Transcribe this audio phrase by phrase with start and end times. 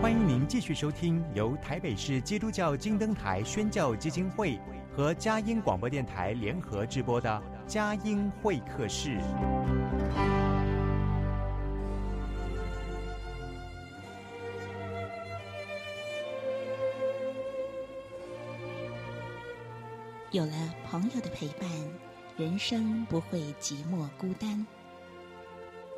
[0.00, 4.56] 欢迎您继续收听由台北市基督教金灯台宣教基金会
[4.94, 9.18] 和佳音广播电台联合制播的《佳音会客室》。
[20.30, 20.52] 有了
[20.88, 21.68] 朋友的陪伴，
[22.36, 24.64] 人生不会寂寞孤单。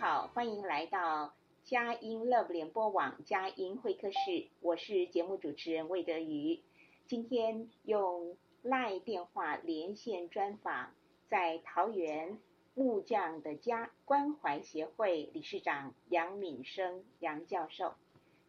[0.00, 6.62] 好，欢迎来到佳音 Love 联播网佳音会客室，我是节目主持人魏德瑜。
[7.06, 8.34] 今天用
[8.64, 10.94] LINE 电话连线专访，
[11.28, 12.38] 在桃园
[12.72, 17.92] 木匠的家关怀协会理事长杨敏生杨教授。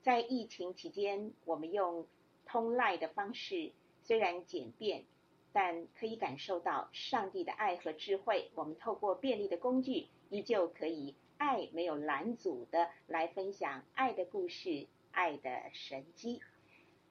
[0.03, 2.07] 在疫情期间，我们用
[2.45, 5.03] 通 LINE 的方式，虽然简便，
[5.51, 8.51] 但可以感受到上帝的爱和智慧。
[8.55, 10.07] 我们透过便利的工具。
[10.29, 16.39] 依旧可以爱没有拦阻的来分享爱的故事、爱的神迹。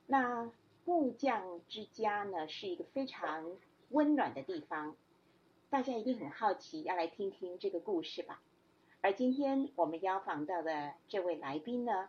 [0.06, 0.52] 那
[0.84, 3.56] 木匠之家呢，是一个非常
[3.88, 4.94] 温暖的地方，
[5.68, 8.40] 大家一定很好奇，要来听听这个故事吧。
[9.00, 12.08] 而今天我们邀访到的这位来宾呢，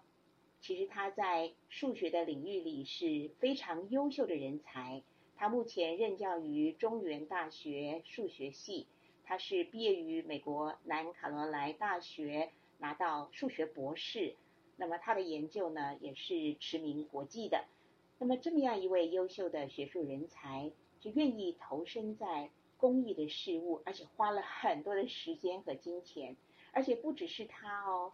[0.60, 5.02] 其实他在数学的领域里是非常优秀的人才，
[5.36, 8.86] 他目前任教于中原大学数学系。
[9.32, 14.36] 他是毕业于美国南卡罗来大学，拿到数学博士。
[14.76, 17.64] 那么他的研究呢，也是驰名国际的。
[18.20, 26.36] 那么这么样一位优秀的学术人才，就愿意投身在公益的事物，而且花了很多的时间和金钱。
[26.74, 28.12] 而且不只是他哦，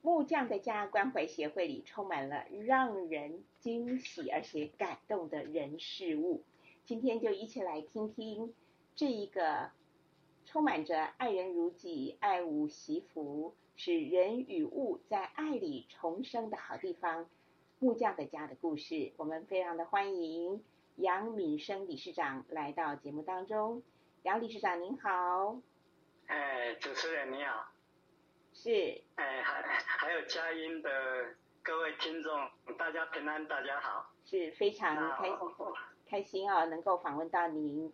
[0.00, 6.44] 木匠的家关怀协会里充满了让人惊喜而且感动的人事物。
[6.84, 8.54] 今天就一起来听听
[8.94, 9.72] 这一个。
[10.52, 17.26] 充满着爱人如己、爱物惜福，使人与物在爱里重生的好地方——
[17.80, 19.14] 木匠的家的故事。
[19.16, 20.62] 我们非常的欢迎
[20.96, 23.82] 杨敏生理事长来到节目当中。
[24.24, 25.56] 杨理事长您好。
[26.26, 27.72] 哎，主持人你好。
[28.52, 29.00] 是。
[29.14, 30.90] 哎，还还有佳音的
[31.62, 32.30] 各位听众，
[32.76, 34.12] 大家平安，大家好。
[34.26, 35.38] 是非常开心，
[36.06, 37.90] 开心啊、哦，能够访问到您。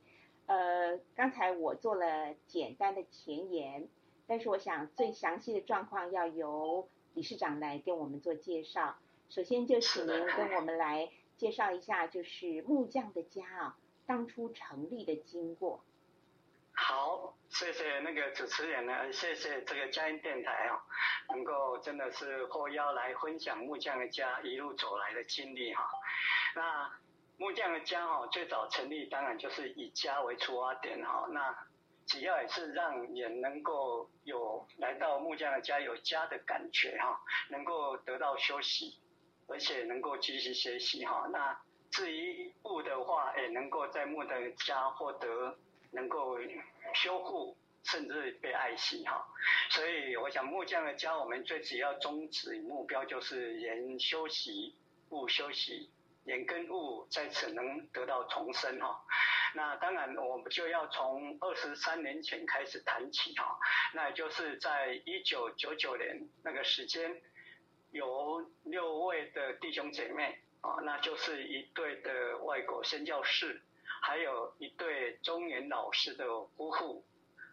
[0.48, 3.86] 呃，刚才我做了简单的前言，
[4.26, 8.96] 但是我想最详细的状况要由理事长来跟我们做介绍。
[9.28, 13.76] 首先就请您跟 我们来介绍一下，就是木匠的家啊，
[14.06, 15.84] 当初成立的经过。
[16.72, 20.80] 好，谢谢那个主持人呢，谢谢这个佳音电台啊，
[21.28, 25.84] 能够真的是获邀来分享木匠的家一路走来的经历哈。
[26.54, 26.90] 那。
[27.38, 31.28] 木匠的家哈，最早成立当然就是以家为出发点哈。
[31.30, 31.56] 那
[32.04, 38.98] 主要也是让人能够有来到木匠的家有家的感觉哈，能够得到休息，
[39.46, 41.28] 而且能够继续学习哈。
[41.32, 41.56] 那
[41.92, 45.56] 至于物的话，也能够在木匠的家获得
[45.92, 46.38] 能够
[46.92, 49.24] 修复，甚至被爱惜哈。
[49.70, 54.74] 所以我想木匠的家，我们最主要宗旨目标就是人休息，
[55.10, 55.88] 物休息。
[56.28, 59.02] 人跟物在此能得到重生哈，
[59.54, 63.58] 那当然我们就要从二十三年前开始谈起哈，
[63.94, 67.18] 那就是在一九九九年那个时间，
[67.92, 73.62] 有六位的弟兄姐妹啊，那就是一对的外国宣教士，
[74.02, 76.26] 还有一对中原老师的
[76.58, 77.02] 夫妇，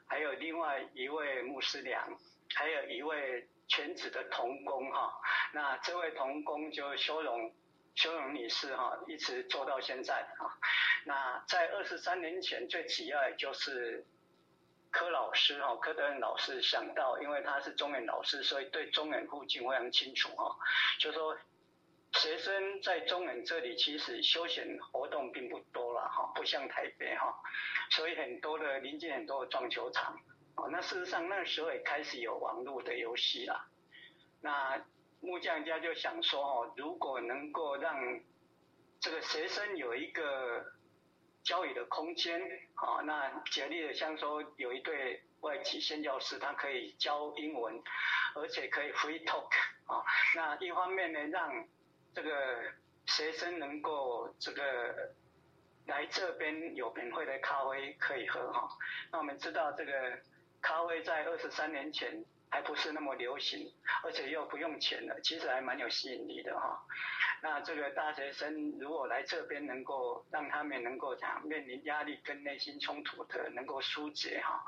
[0.06, 2.20] 还有另外一位牧师娘，
[2.54, 5.14] 还有一位全职的童工哈，
[5.54, 7.54] 那这位童工就修容。
[7.96, 10.52] 修容女士哈，一直做到现在啊。
[11.06, 14.06] 那在二十三年前，最主要也就是
[14.92, 20.58] 柯老师哈，柯德恩老师想到，因为他是中原老师，所以对中原附近非常清楚哈。
[21.00, 21.38] 就说
[22.14, 27.34] 学生在中原这里，其实休闲活动并不多了哈，不像台北哈，
[27.92, 30.20] 所以很多的临近很多的撞球场
[30.56, 30.68] 哦。
[30.70, 33.68] 那事实上那时候也开始有网络的游戏了。
[34.42, 34.86] 那
[35.26, 37.98] 木匠家就想说哦，如果能够让
[39.00, 40.64] 这个学生有一个
[41.44, 42.40] 教育的空间，
[42.76, 47.82] 啊，那举例的像说有一对外籍宣教师，他可以教英文，
[48.36, 49.50] 而且可以 free talk，
[49.88, 50.04] 啊，
[50.36, 51.68] 那一方面呢，让
[52.14, 52.72] 这个
[53.08, 55.14] 学生能够这个
[55.88, 58.70] 来这边有免费的咖啡可以喝，哈，
[59.12, 59.92] 那我们知道这个
[60.62, 62.24] 咖啡在二十三年前。
[62.50, 63.72] 还不是那么流行，
[64.04, 66.80] 而且又不用钱的，其实还蛮有吸引力的哈。
[67.42, 74.64] 那这个大学生如果来这边，能够让他们能够讲面临压力跟内心冲突的，能够疏解哈。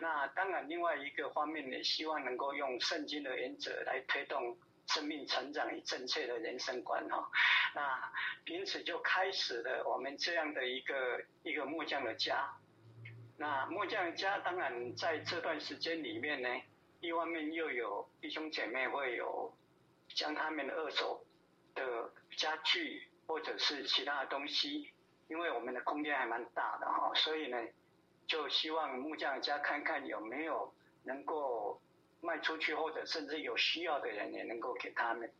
[0.00, 4.58] 那当然，另外一个方面也希望能够用圣经的原则来推动
[4.88, 7.30] 生命成长与正确的人生观哈。
[7.74, 8.12] 那
[8.46, 12.50] 因此就开始了我们这样的一个一个木匠的家。
[13.38, 16.48] 那木匠家当然在这段时间里面呢。
[17.00, 19.52] 一方面又有弟兄姐妹会有
[20.14, 21.24] 将他们的二手
[21.74, 24.90] 的家具或者是其他的东西，
[25.28, 27.56] 因为我们的空间还蛮大的哈，所以呢，
[28.26, 30.74] 就希望木匠家看看有没有
[31.04, 31.80] 能够
[32.20, 35.32] 卖出去，或者甚至有需要的人也能够给他们。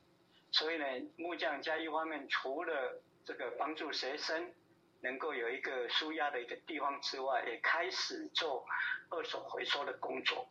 [0.53, 0.87] 所以呢，
[1.17, 4.51] 木匠家一方面除了这个帮助学生
[5.03, 8.65] 能够有一个舒压的一个地方之外，也开始做
[9.11, 10.49] 二手回收的工作。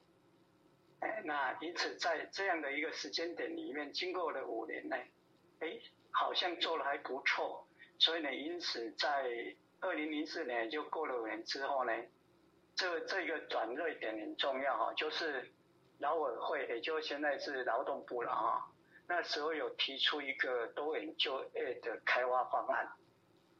[1.01, 4.97] 哎，那因此在这样的一个时间点里面，经过了五年呢，
[5.59, 5.79] 哎，
[6.11, 7.65] 好像做的还不错，
[7.97, 11.93] 所以呢，因此在二零零四年就过了五年之后呢，
[12.75, 15.49] 这这个转捩点很重要哈，就是
[15.99, 18.69] 劳委会，也就现在是劳动部了哈，
[19.07, 22.91] 那时候有提出一个多元就业的开发方案，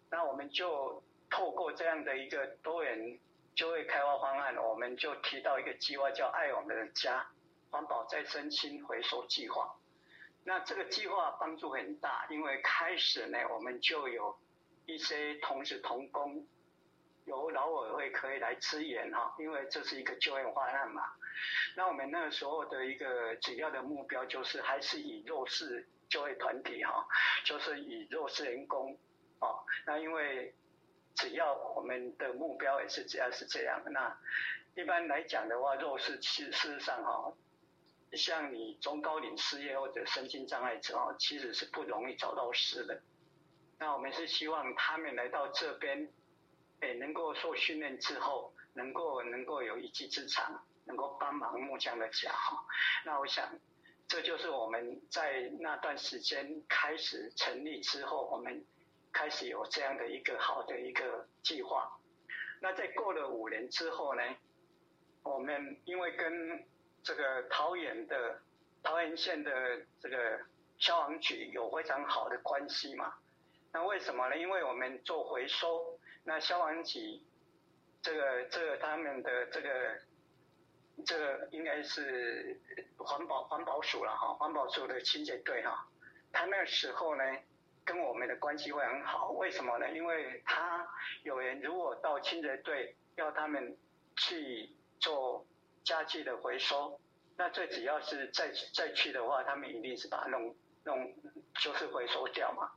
[0.09, 3.17] 那我们就透过这样的一个多元。
[3.59, 7.27] 就业开发方案，我们就提到一个计划，叫“爱我们的家”
[7.69, 9.75] 环保再生氢回收计划。
[10.45, 14.39] 那这个计划帮助很大，因为开始呢，我们就有
[14.85, 16.47] 一些同事同工，
[17.25, 21.03] 由劳委会可以来支援哈，因为这是一个就业方案嘛。
[21.75, 27.05] 那我们那个时候的一个主要的目标，就是还是以弱势就业团体哈，
[27.43, 28.97] 就是以弱势员工
[29.39, 29.51] 啊。
[29.85, 30.55] 那因为
[31.15, 34.17] 只要我们的目标也是只要是这样，那
[34.75, 37.33] 一般来讲的话，弱势其实事实上哈，
[38.13, 43.01] 像你中高龄失业或者身心障碍者哦，其实是不容易找到事的。
[43.77, 46.09] 那我们是希望他们来到这边，
[46.79, 52.63] 诶，能够受训练之后，能够能够有一技之长，能够帮忙木匠的家哈。
[53.03, 53.49] 那我想，
[54.07, 58.63] 这就是我们在那段时间开始成立之后，我们。
[59.11, 61.91] 开始有这样的一个好的一个计划，
[62.61, 64.21] 那在过了五年之后呢，
[65.23, 66.63] 我们因为跟
[67.03, 68.39] 这个桃园的
[68.83, 69.51] 桃园县的
[69.99, 70.39] 这个
[70.77, 73.15] 消防局有非常好的关系嘛，
[73.73, 74.37] 那为什么呢？
[74.37, 77.19] 因为我们做回收，那消防局
[78.03, 79.99] 这个这个他们的这个
[81.03, 82.59] 这个应该是
[82.97, 85.87] 环保环保署了哈，环保署的清洁队哈，
[86.31, 87.23] 他那时候呢。
[87.85, 89.89] 跟我们的关系会很好，为什么呢？
[89.91, 90.87] 因为他
[91.23, 93.77] 有人如果到清洁队要他们
[94.15, 95.45] 去做
[95.83, 96.99] 家具的回收，
[97.37, 101.15] 那最主要是再再去的话，他们一定是把它弄弄
[101.55, 102.71] 就是回收掉嘛。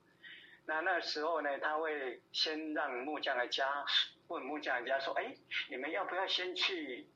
[0.65, 3.85] 那那时候呢，他会先让木匠的家
[4.29, 5.35] 问木匠的家说：“哎，
[5.69, 7.07] 你们要不要先去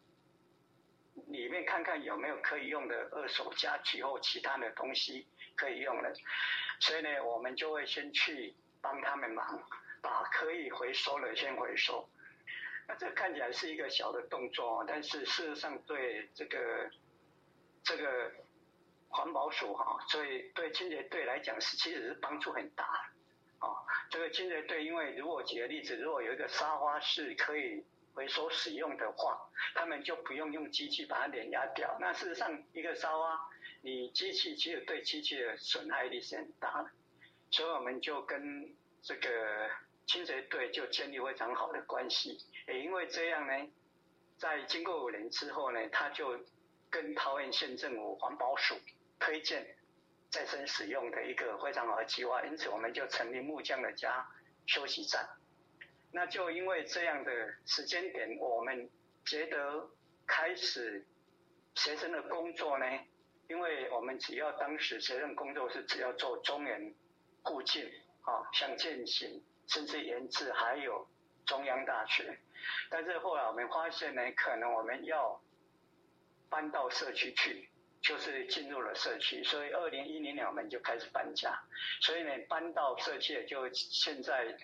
[1.28, 6.12] 里面看看有没有可以用的二手家具或其他的东西可以用的？”
[6.80, 9.62] 所以呢，我们就会先去帮他们忙，
[10.02, 12.08] 把可以回收的先回收。
[12.87, 16.90] 那这看起来是一个小的动作，但是事实上对这个
[17.82, 18.30] 这个
[19.08, 23.66] 环保署哈，所以对清洁队来讲是其实是帮助很大的。
[23.66, 23.73] 啊，
[24.11, 27.82] 这个清洁队，因为如果举个例子，如果有一个沙发是可以
[28.16, 29.38] 回收使用的话，
[29.76, 31.96] 他们就不用用机器把它碾压掉。
[32.00, 33.49] 那事实上一个沙发。
[33.82, 36.90] 你机器其实对机器的损害力是很大的，
[37.50, 39.70] 所以我们就跟这个
[40.06, 42.37] 清洁队就建立非常好的关系。
[42.66, 43.70] 也因为这样呢，
[44.38, 46.37] 在经过五年之后呢，他就
[46.90, 48.75] 跟桃园县政府环保署
[49.20, 49.64] 推荐
[50.30, 54.26] 再生使用的一个非常好的计划，因此我们就成立木匠的家
[54.66, 55.28] 休息站。
[56.16, 57.30] 那就因为这样的
[57.66, 58.88] 时间点，我们
[59.26, 59.87] 觉得
[60.26, 61.04] 开始
[61.75, 62.87] 学生的工作呢。
[63.50, 66.94] 因为我们只要当时学生工作是只要做中原
[67.44, 67.85] 附近
[68.23, 71.06] 啊，像健行，甚至研制，还有
[71.44, 72.38] 中央大学。
[72.88, 75.38] 但是后来我们发现呢，可能我们要
[76.49, 77.68] 搬到社区去，
[78.00, 81.62] 就是进入了社区，所以二零一零年我们就开始搬家，
[82.00, 84.56] 所以呢搬到社区就现在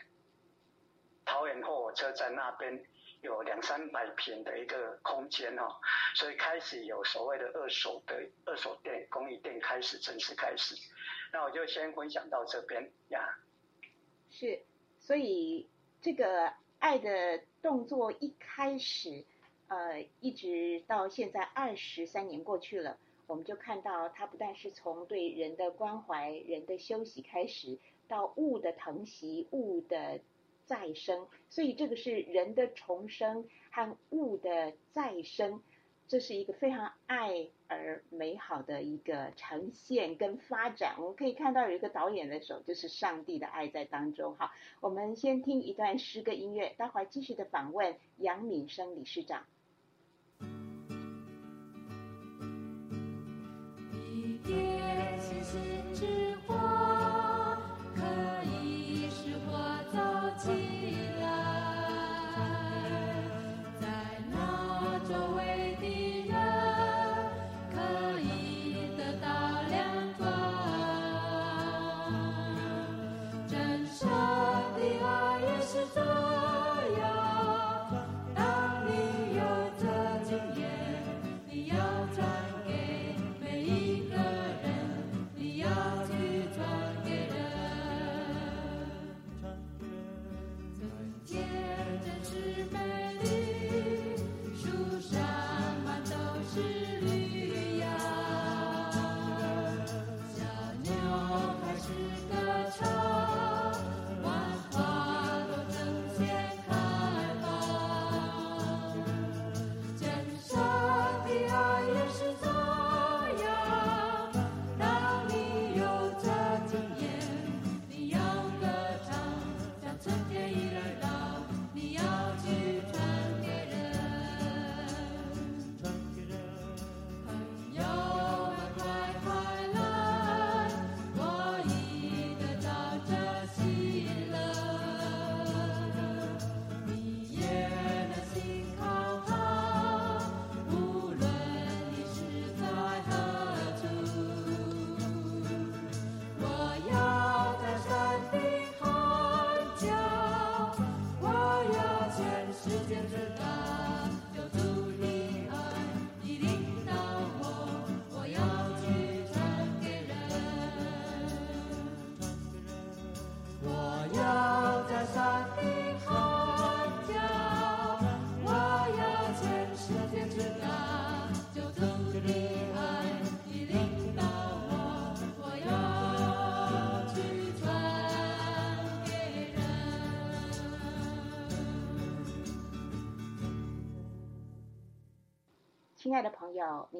[1.25, 2.85] 桃园后火车站那边
[3.21, 5.77] 有两三百坪的一个空间哦，
[6.15, 10.75] 所以开始有所谓的二手的二手店、公益店开始正式开始。
[11.33, 13.39] 那我就先分享到这边呀。
[14.31, 14.63] 是，
[14.99, 15.69] 所以
[16.01, 19.25] 这个爱的动作一开始，
[19.69, 22.99] 呃，一直到现在二十三年过去了。
[23.29, 30.21] 我们就看到，它不但是从对人的关怀、人的休息开始，到物的疼惜、物的
[30.73, 35.63] 再生，所以这个是人的重生和物的再生，
[36.09, 40.95] 这是一个非常爱而美好的一个呈现跟发展。
[40.97, 44.35] 我们可以看到有一个导演的手，就是上帝的爱在当中。
[44.37, 44.51] 哈，
[44.81, 49.45] 我们先听一段诗歌音乐，待会儿继续的访问杨敏生理事长。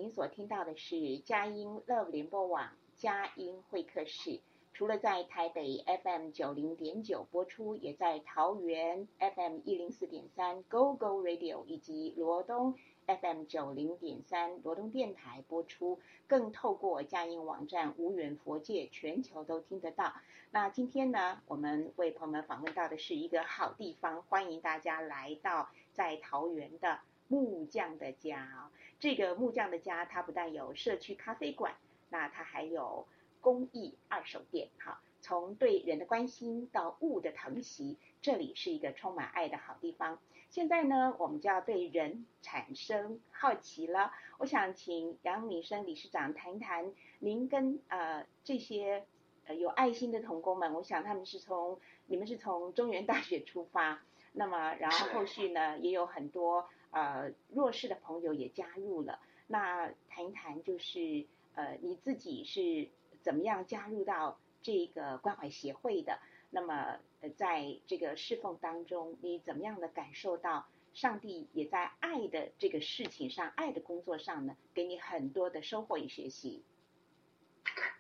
[0.03, 4.41] 您所听到的是佳音 Love 联播网佳音会客室。
[4.75, 12.75] 除了在台北 FM 九零点九播出，也在桃园 FM 一零四点三 Go Go Radio 以及罗东
[13.07, 20.15] FM 九零点三罗东电台播出，更透过佳音网站无远佛界，全球都听得到。
[20.51, 28.69] 那今天呢，我们为朋友们访问到的是一个好地方，欢迎大家来到在桃园的木匠的家。
[29.03, 31.75] 这个木匠的家，它不但有社区咖啡馆，
[32.09, 33.05] 那它还有
[33.41, 34.69] 公益二手店。
[34.79, 40.21] 哈，从对人的关心到物的疼惜，这里是一个充满爱的好地方。
[40.51, 44.13] 现在呢，我们就要对人产生好奇了。
[44.39, 49.05] 我想请杨敏生理事长谈一谈，您跟呃这些
[49.47, 54.01] 呃有爱心的童工们，我想他们是从你们是从中原大学出发，
[54.33, 56.69] 那么然后后续呢也有很多。
[56.93, 59.19] 呃，弱势的朋友也加入了。
[59.47, 62.89] 那谈一谈，就是呃，你自己是
[63.23, 66.21] 怎么样加入到这个关怀协会的？
[66.51, 66.99] 那么，
[67.37, 76.63] 在这个侍奉当中，你怎么样的感受到上帝也在爱的这个事情上、爱的工作上呢，给你很多的收获与学习？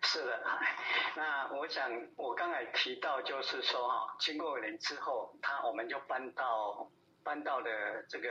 [0.02, 0.42] 是的，
[1.16, 6.90] 那我想我刚才提到，就是说哈，经过一年之后，他我们就搬到
[7.22, 8.28] 搬到了这个。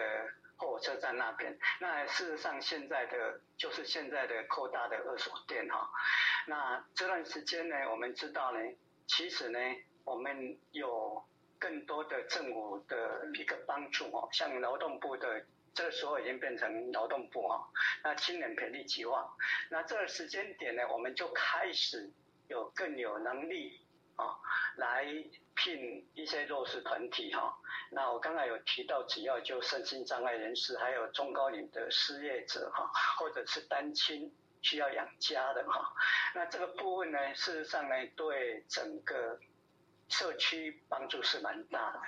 [0.61, 5.89] 火车站那边，那事实上现在的就是现在的扩大的二手店哈。
[6.47, 8.59] 那这段时间呢，我们知道呢，
[9.07, 9.59] 其实呢，
[10.03, 11.23] 我们有
[11.59, 17.67] 更多的政府的一个帮助哦，像劳动部的这个时候已经变成劳动部哈，
[18.03, 19.35] 那青年培力计划，
[19.69, 22.09] 那这个时间点呢，我们就开始
[22.47, 23.81] 有更有能力
[24.15, 24.37] 啊，
[24.75, 25.05] 来
[25.55, 27.57] 聘一些弱势团体哈。
[27.91, 35.93] 那我刚才有提到，只要就身心障碍人士，还有中高龄的失业者哈，或者是单亲需要养家的哈，
[36.33, 39.39] 那这个部分呢，事实上呢，对整个。
[40.11, 41.99] 社区帮助是蛮大的，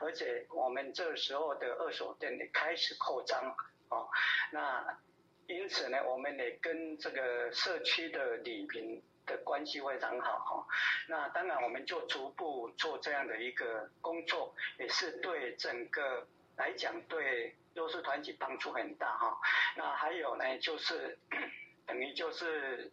[0.00, 3.54] 而且我们这时候的二手店也开始扩张
[3.90, 4.08] 哦。
[4.50, 4.82] 那
[5.46, 10.66] 因此呢，我们也跟这个社区的里民的关系非常好哈。
[11.08, 19.40] 那当然，我们就逐步做这样的一个工作，也是对整个来讲对弱势团体帮助很大哈。
[19.76, 21.18] 那还有呢，就是
[21.86, 22.90] 等于就是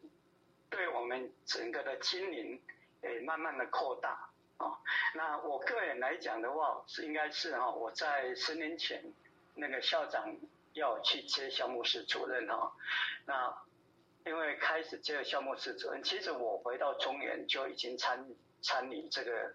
[0.70, 2.62] 对我们整个的经营
[3.02, 4.30] 诶，慢慢的扩大。
[4.58, 4.76] 哦，
[5.14, 9.04] 那我个人来讲的话，是应该是哈，我在十年前
[9.54, 10.36] 那个校长
[10.74, 12.74] 要去接项目室主任哈，
[13.26, 13.56] 那
[14.28, 18.28] 因为开始接了校务室主任，其实我回到中原就已经参
[18.62, 19.54] 参与这个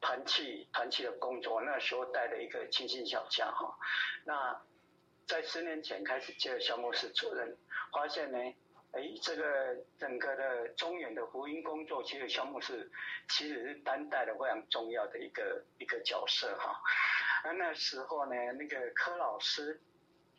[0.00, 3.76] 团契团契的工作，那时候带了一个清新小家哈，
[4.24, 4.60] 那
[5.26, 7.56] 在十年前开始接了校务室主任，
[7.92, 8.38] 发现呢。
[8.94, 12.90] 哎，这个整个的中原的福音工作，其实校牧是
[13.30, 16.78] 其实是担待的非常重要的一个一个角色哈。
[17.42, 19.80] 那那时候呢，那个柯老师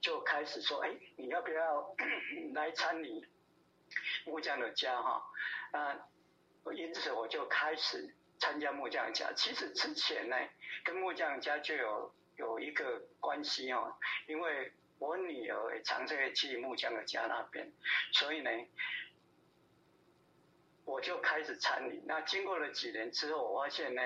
[0.04, 1.96] 就开始说，哎，你要不要
[2.54, 3.28] 来参与
[4.26, 5.24] 木匠的家哈？
[5.72, 6.08] 啊，
[6.76, 9.34] 因此我就开始参加木匠家。
[9.34, 10.38] 其实之前呢，
[10.84, 13.96] 跟木匠家就有有一个关系哦，
[14.28, 14.72] 因为。
[15.00, 17.74] 我女儿也常在去木匠的家那边，
[18.14, 18.50] 所以呢，
[20.86, 22.02] 我就开始参与。
[22.06, 24.02] 那经过了几年之后，我发现呢，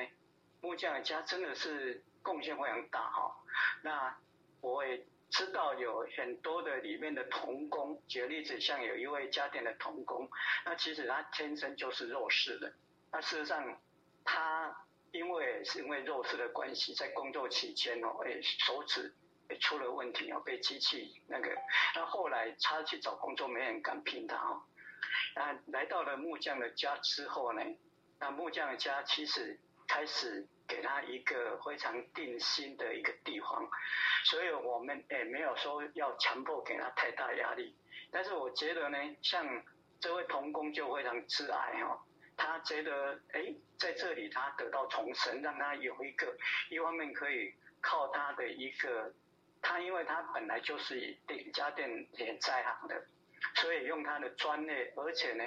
[0.59, 3.35] 木匠的家真的是贡献非常大哈。
[3.83, 4.17] 那
[4.61, 10.29] 我也知道有很多的里面的童工，举个例子，像有一位家电的童工，
[10.65, 12.73] 那其实他天生就是弱势的。
[13.12, 13.82] 那事实上，
[14.23, 19.13] 他因为是因为弱势的关系，在工作期间哦，诶手指。
[19.62, 21.49] 出了问题哦，被机器那个，
[21.95, 24.62] 那后来他去找工作，没人敢聘他哦。
[25.36, 27.62] 那来到了木匠的家之后呢，
[28.19, 33.69] 那木匠的家其实开始给他一个非常定心的一个地方，
[34.25, 37.75] 所以我们也没有说要强迫给他太大压力。
[38.12, 39.63] 但是我觉得呢，像
[39.99, 41.99] 这位童工就非常自爱哦，
[42.36, 46.36] 他觉得哎，在这里他得到重生，让他有一个
[46.69, 49.13] 一方面可以靠他的一个。
[49.60, 53.06] 他因为他本来就是电家电也在行的，
[53.56, 55.43] 所以用他的专业，而且呢，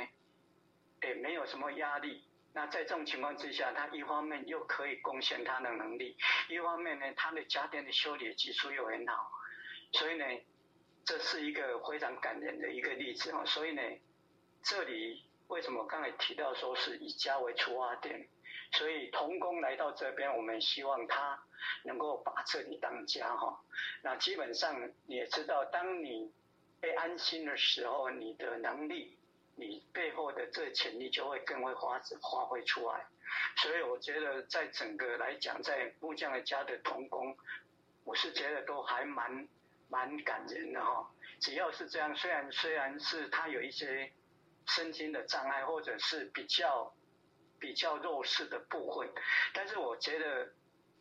[1.02, 2.22] 也没有什么压力。
[2.52, 6.16] 那在这种情况之下，他一方面又可以贡献他的能力，
[6.48, 9.30] 一方面呢，他的家电的修理技术又很好，
[9.92, 10.24] 所以呢，
[11.04, 13.44] 这是一个非常感人的一个例子哦。
[13.46, 13.82] 所以呢，
[14.62, 18.28] 这里为什么刚才提到说是以家为出发点？
[18.72, 21.42] 所以童工来到这边，我们希望他
[21.84, 23.60] 能够把这里当家哈。
[24.02, 26.32] 那基本上你也知道，当你
[26.80, 29.18] 被安心的时候，你的能力，
[29.60, 33.06] 你背后的这潜力就会更会发发挥出来。
[33.58, 37.36] 所以我觉得，在整个来讲，在木匠的家的童工，
[38.04, 39.46] 我是觉得都还蛮
[39.88, 41.08] 蛮感人的哈。
[41.38, 44.10] 只要是这样，虽然虽然是他有一些
[44.66, 46.92] 身心的障碍，或者是比较。
[47.60, 49.06] 比较弱势的部分，
[49.52, 50.50] 但是我觉得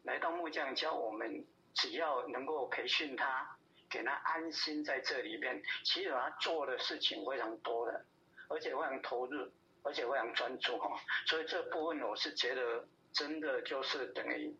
[0.04, 3.58] 来到木匠家，我们只要能够培训他，
[3.90, 8.06] 给他安心在这里面，其实他做的事情非常多的，
[8.50, 9.48] 而且非常投入，
[9.84, 11.00] 而且非常专注哈。
[11.26, 14.54] 所以这部分我是觉得真的就是等于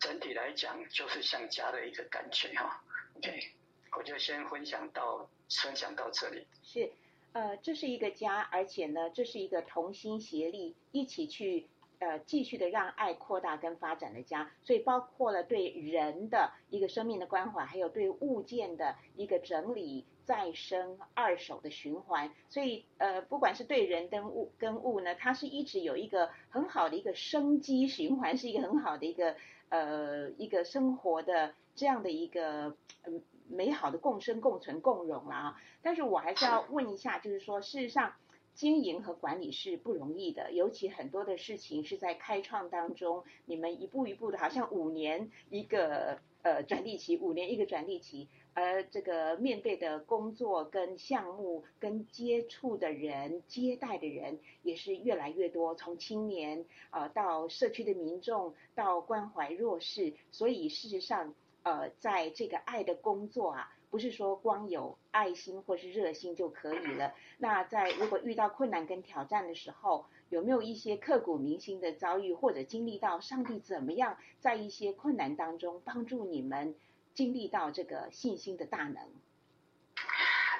[0.00, 2.82] 整体来讲就是像家的一个感觉哈。
[3.18, 3.52] OK，
[3.96, 5.30] 我就先分享到
[5.62, 6.44] 分享到这里。
[6.64, 6.90] 是。
[7.32, 14.50] 呃，这是一个家，而且呢，这是一个同心协力，一起去呃继续的让爱扩大跟发展的家。
[14.64, 22.30] 所以包括了对人的一个生命的关怀，还有对物件的一个整理、再生、二手的循环。
[22.50, 29.36] 所以呃，不管是对人跟物跟物呢，它是一直有一个很好的一个生机循环，是一个很好的一个
[29.70, 33.22] 呃一个生活的这样的一个嗯。
[33.48, 35.62] 美好的共生、共存、共荣了啊！
[35.80, 38.14] 但是我还是要问一下，就是说，事实上
[38.54, 48.26] 经营和管理是不容易的，尤其很多的事情是在开创当中，你们一步一步的，好像五年一个呃转利期，五年一个转利期，
[48.56, 61.34] 而这个面对的工作跟项目跟接触的人、接待的人也是越来越多，从青年啊、呃、到社区的民众到关怀弱势，所以事实上。
[61.66, 67.12] 呃，在这个爱的工作啊，不是说光有爱心或是热心就可以了。
[67.38, 76.76] 那在如果遇到困难跟挑战的时候，有没有一些刻骨铭心的遭遇，或者经历到上帝怎么样在一些困难当中帮助你们
[77.16, 79.02] 经历到这个信心的大能？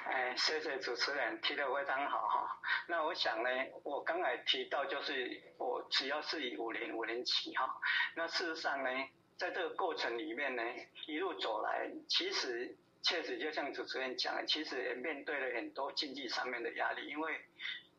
[0.05, 2.59] 哎，谢谢主持人提得非常好哈。
[2.87, 3.49] 那我想呢，
[3.83, 7.79] 我刚才提到就是我只要是以五年五年起哈。
[8.15, 8.89] 那事实上呢，
[9.37, 10.63] 在这个过程里面呢，
[11.05, 17.07] 一路走来，其实确实就像主持人讲，其实也面对了很多经济上面的压力。
[17.07, 17.39] 因为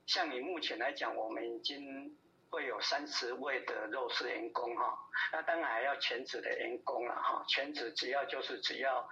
[0.05, 2.19] 像你目前来讲，我们已经
[2.51, 4.99] 会有三十位的肉食员工哈。
[5.33, 7.45] 那当然还要全职的员工了哈。
[7.49, 9.09] 全职只要就是只要。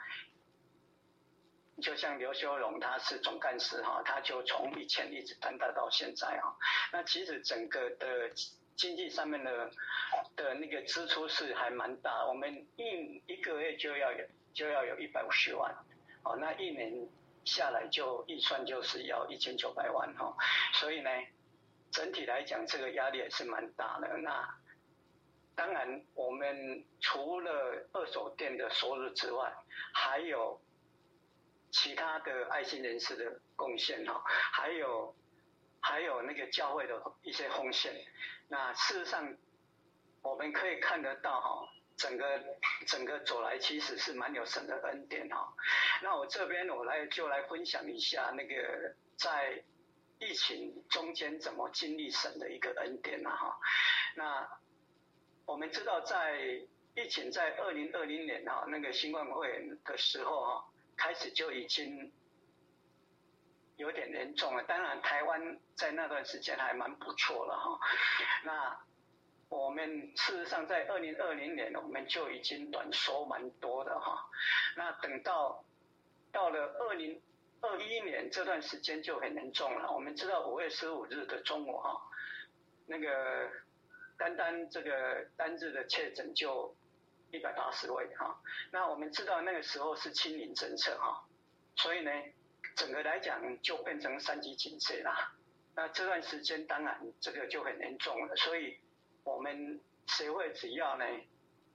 [1.82, 6.56] 就像刘修荣，他是总干事哈，他就从以前一直担待到现在哈。
[6.90, 8.30] 那其实整个的
[8.74, 9.70] 经济上面的
[10.36, 15.70] 的那个支出是还蛮大，我们一一个月就要有就要有一百五十万，
[16.24, 17.06] 哦，那一年
[17.44, 20.34] 下来就预算就是要一千九百万哈。
[20.72, 21.10] 所以呢，
[21.96, 24.18] 整体来讲这个压力也是蛮大的。
[24.18, 24.46] 那
[25.54, 29.52] 当然，我们除了二手店的收入之外，
[29.94, 30.60] 还有。
[31.72, 35.14] 其他的爱心人士的贡献哈，还有
[35.80, 37.92] 还有那个教会的一些奉献，
[38.48, 39.36] 那事实上
[40.22, 42.24] 我们可以看得到哈，整个
[42.86, 45.52] 整个走来其实是蛮有神的恩典哈。
[46.02, 49.62] 那我这边我来就来分享一下那个在
[50.18, 53.58] 疫情中间怎么经历神的一个恩典呢哈。
[54.14, 54.48] 那
[55.44, 56.40] 我们知道在
[56.94, 60.64] 疫情在二零二零年哈那个新冠肺炎的时候哈。
[60.98, 62.10] 开始就已经
[63.76, 67.78] 有点严重了，当然台湾在那段时间还蛮不错了哈。
[68.42, 68.80] 那
[69.50, 74.26] 我们事实上在二零二零年，我们就已经短缩蛮多的哈。
[74.74, 75.62] 那等到
[76.32, 77.20] 到了二零
[77.60, 79.92] 二一年这段时间就很严重了。
[79.92, 82.00] 我们知道五月十五日的中午哈，
[82.86, 83.50] 那个
[84.18, 86.74] 单单这个单日的确诊就。
[87.32, 88.40] 一百八十位哈，
[88.70, 91.26] 那我们知道那个时候是清零政策哈，
[91.74, 92.10] 所以呢，
[92.76, 95.34] 整个来讲就变成三级警戒啦。
[95.74, 98.78] 那这段时间当然这个就很严重了，所以
[99.24, 101.04] 我们协会只要呢，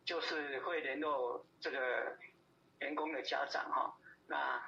[0.05, 2.17] 就是会联络这个
[2.79, 3.93] 员工的家长哈，
[4.27, 4.63] 那。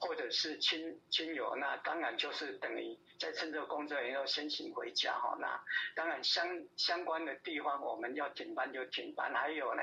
[0.00, 5.34] 或者是亲亲友，那当然就是等于在趁这个工作要先行回家哈。
[5.40, 5.58] 那
[5.94, 9.82] 当然相相关的地方我们要停班就停班，还有呢，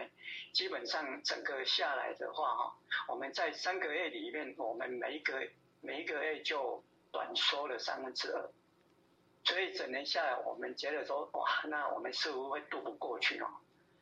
[0.53, 2.75] 基本上整个下来的话哈，
[3.07, 5.47] 我们在三个月里面，我们每一个
[5.81, 8.49] 每一个月就短收了三分之二，
[9.43, 13.47] 所以整年下来我们觉得说哇，那我们似乎会度不过去哦。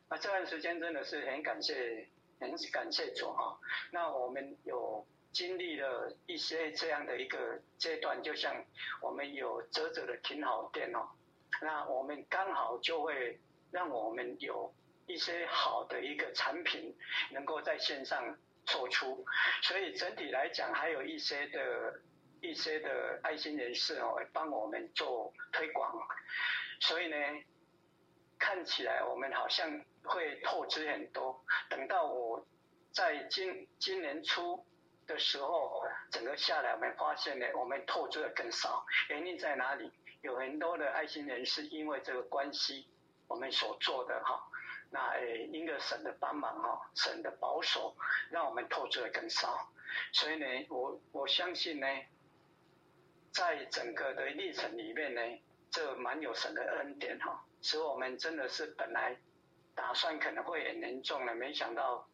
[0.10, 2.10] 那这段时间真的是很感谢
[2.42, 3.58] 很感谢主哈。
[3.92, 5.08] 那我们有。
[5.32, 8.66] 经历了一些这样的一个阶段，就像
[9.00, 11.08] 我们有啧啧的挺好店哦，
[11.62, 13.40] 那我们刚好就会
[13.72, 14.74] 让我们有
[15.06, 16.98] 一些好的一个产品
[17.32, 19.24] 能够在线上做出，
[19.62, 22.00] 所以整体来讲，还有一些的
[22.42, 25.96] 一些的爱心人士哦，帮我们做推广，
[26.80, 27.16] 所以呢，
[28.40, 31.46] 看起来我们好像会透支很多。
[31.70, 32.44] 等到我
[32.92, 34.66] 在今今年初。
[35.10, 38.86] 的时候，整个下来，我们发现呢，我们透支的更少。
[39.10, 39.92] 原因在哪里？
[40.22, 42.88] 有很多的爱心人士因为这个关系，
[43.28, 44.40] 我们所做的哈，
[44.92, 45.18] 那，
[45.52, 47.96] 因着神的帮忙哈，神的保守，
[48.30, 49.68] 让我们透支的更少。
[50.14, 51.88] 所以呢，我我相信呢，
[53.32, 55.22] 在整个的历程里面呢，
[55.72, 59.18] 这蛮有神的恩典哈，使我们真的是本来
[59.74, 62.08] 打算可能会很严重的，没想到。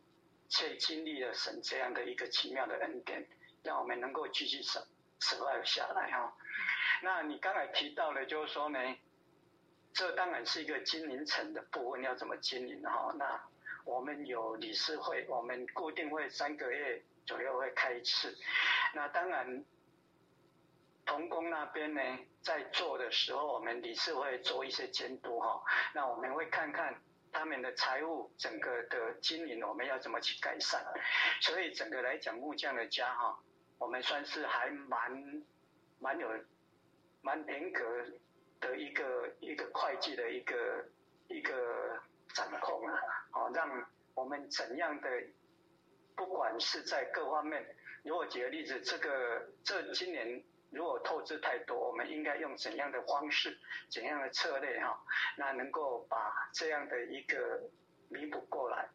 [0.47, 3.27] 却经历了神这样的一个奇妙的恩典，
[3.63, 4.79] 让我们能够继续守
[5.19, 6.35] 守爱下来哈。
[7.01, 8.79] 那你刚才提到了，就是说呢，
[9.93, 13.13] 这当然是一个经营层的部分，要怎么经营哈？
[13.17, 13.43] 那
[13.85, 18.37] 我们有理事会，我们固定会三个月左右会开一次。
[18.93, 19.65] 那当然，
[21.05, 22.01] 同工那边呢，
[22.41, 25.63] 在做的时候，我们理事会做一些监督哈。
[25.93, 26.95] 那我们会看看。
[27.37, 30.81] 他们的财务整个的经营，我们要怎么去改善？
[31.41, 33.37] 所以整个来讲，木匠的家哈，
[33.77, 35.43] 我们算是还蛮
[35.99, 36.29] 蛮有
[37.21, 37.83] 蛮严格
[38.61, 40.85] 的一个一个会计的一个
[41.27, 41.99] 一个
[42.33, 42.97] 掌控啊，
[43.31, 45.09] 好让我们怎样的，
[46.15, 50.41] 不管是在各方面，如果举个例子，这个这今年。
[50.71, 53.57] 如果透支太多，我们应该用怎样的方式、
[53.89, 54.99] 怎样的策略哈，
[55.37, 57.61] 那能够把这样的一个
[58.09, 58.89] 弥补过来，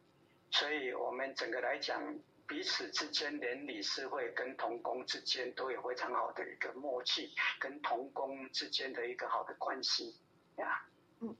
[0.51, 10.15] 所以我们整个来讲，彼此之间连理事会跟同工之间都有非常好的一个默契，跟同工之间的一个好的关系
[10.57, 10.85] 呀。
[11.19, 11.35] 嗯，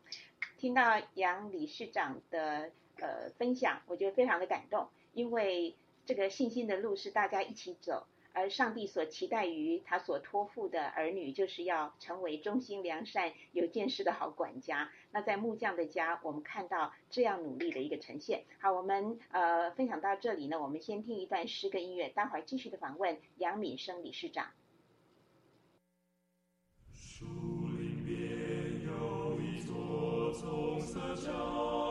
[0.58, 8.08] 听到杨理事长的呃分享，我觉得非常的感动，因为这个信心的路是大家一起走。
[8.34, 14.91] 而上帝所期待于他所托付的儿女，就是要成为忠心良善、有见识的好管家。
[15.12, 18.44] 那在木匠的家，我们看到这样努力的一个呈现。
[18.60, 24.48] 好，我们呃分享到这里呢，我们先听一段诗歌音乐，待会儿继续的访问杨敏生理事长。
[26.94, 27.26] 树
[27.78, 28.15] 林边
[28.86, 31.90] 有一座棕色教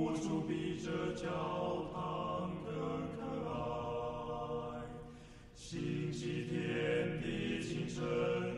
[0.00, 1.28] 无处比这教
[1.92, 2.72] 堂更
[3.18, 4.80] 可爱。
[5.54, 8.49] 星期天的清晨，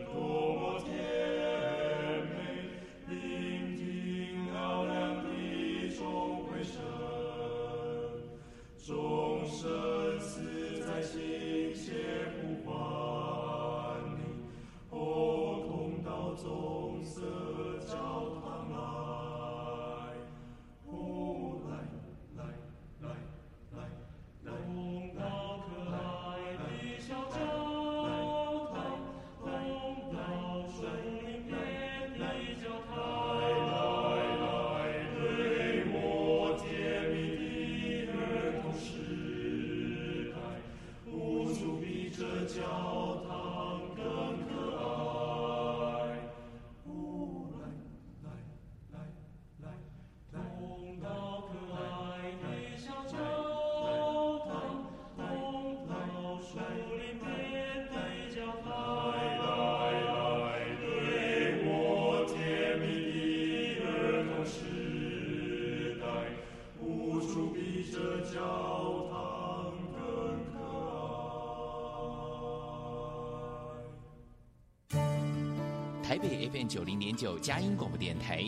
[76.63, 78.41] FM 九零点九佳音广播电台，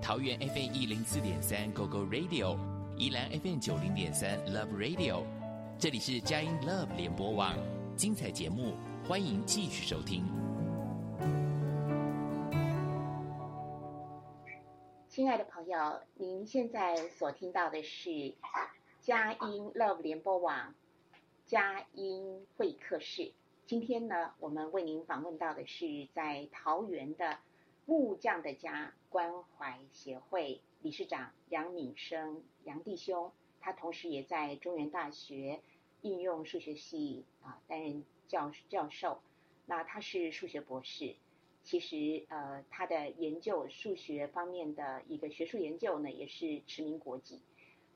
[0.00, 2.56] 桃园 FM 一零四点三 GO GO Radio，
[2.96, 5.22] 宜兰 FM 九零点三 Love Radio，
[5.78, 7.54] 这里是佳音 Love 联播网，
[7.94, 8.72] 精彩节目
[9.06, 10.24] 欢迎继续收听。
[15.08, 18.34] 亲爱的朋友，您现在所听到的是
[19.02, 20.74] 佳音 Love 联播网
[21.44, 23.32] 佳音会客室。
[23.66, 27.36] 今天呢，我们为您访问到的是在桃园的
[27.88, 35.62] 木匠的家关怀协会理事长杨敏生杨弟兄，他同时也在中原大学
[36.02, 39.22] 应用数学系啊担任教教授，
[39.64, 41.16] 那他是数学博士，
[41.62, 47.40] 其实呃他的研究数学方面的一个学术研究呢也是驰名国际，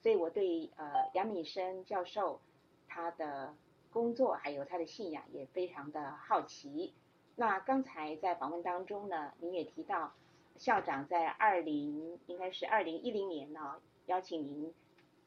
[0.01, 2.41] 所以我对呃杨敏生教授
[2.89, 3.55] 他的。
[3.93, 6.95] 工作还有他的信仰也非常的好奇。
[7.37, 10.13] 那刚才在访问当中呢，您也提到
[10.59, 14.73] 校长在二零应该是二零一零年呢，邀请您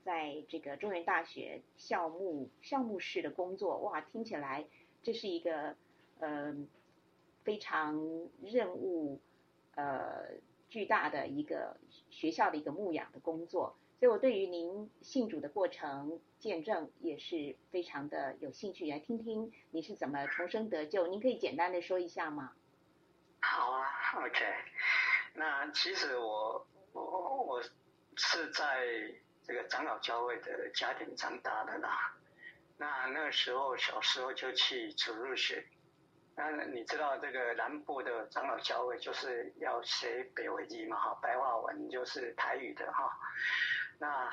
[0.03, 3.79] 在这个中原大学校务校务室的工作。
[3.79, 4.65] 哇，听起来
[5.01, 5.75] 这是一个
[6.19, 6.55] 呃
[7.43, 7.99] 非常
[8.41, 9.19] 任务
[9.73, 10.27] 呃
[10.69, 11.75] 巨大的一个
[12.09, 13.75] 学校的一个牧养的工作。
[13.97, 21.07] 所以我对于您信主的过程见证也是非常的有兴趣，来听听你是怎么重生得救。
[21.07, 22.51] 您可以简单的说一下吗？
[23.41, 23.87] 好啊
[24.25, 24.43] ，OK。
[25.33, 27.61] 那其实我我我
[28.15, 28.85] 是在
[29.43, 32.17] 这个长老教会的家庭长大的啦。
[32.77, 35.65] 那那个时候小时候就去主入学。
[36.35, 40.97] 那你知道这个南部的长老教会就是要学北维基嘛？
[40.97, 43.09] 哈，白话文就是台语的哈。
[43.99, 44.31] 那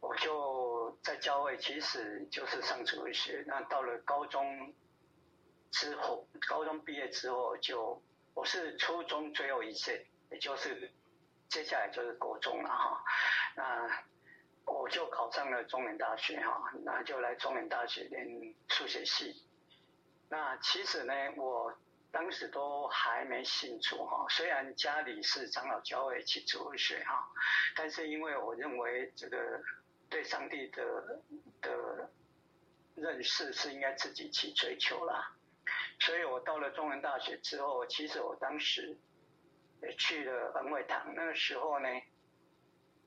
[0.00, 3.44] 我就在教会，其实就是上主日学。
[3.46, 4.72] 那到了高中
[5.70, 8.00] 之后，高中毕业之后就，
[8.34, 10.90] 我是初中最后一届，也就是
[11.48, 13.02] 接下来就是国中了哈。
[13.56, 14.04] 那
[14.64, 19.44] 我就考上了中原大学哈，那就来中原大学念数学系。
[20.28, 21.74] 那其实呢，我
[22.10, 27.28] 当时都还没信主哈，虽然家里是长老教会去主学哈，
[27.76, 29.62] 但是因为我认为这个
[30.08, 31.20] 对上帝的
[31.60, 32.10] 的
[32.94, 35.32] 认识是应该自己去追求啦，
[36.00, 38.96] 所以我到了中文大学之后，其实我当时
[39.82, 41.88] 也去了恩惠堂，那个时候呢。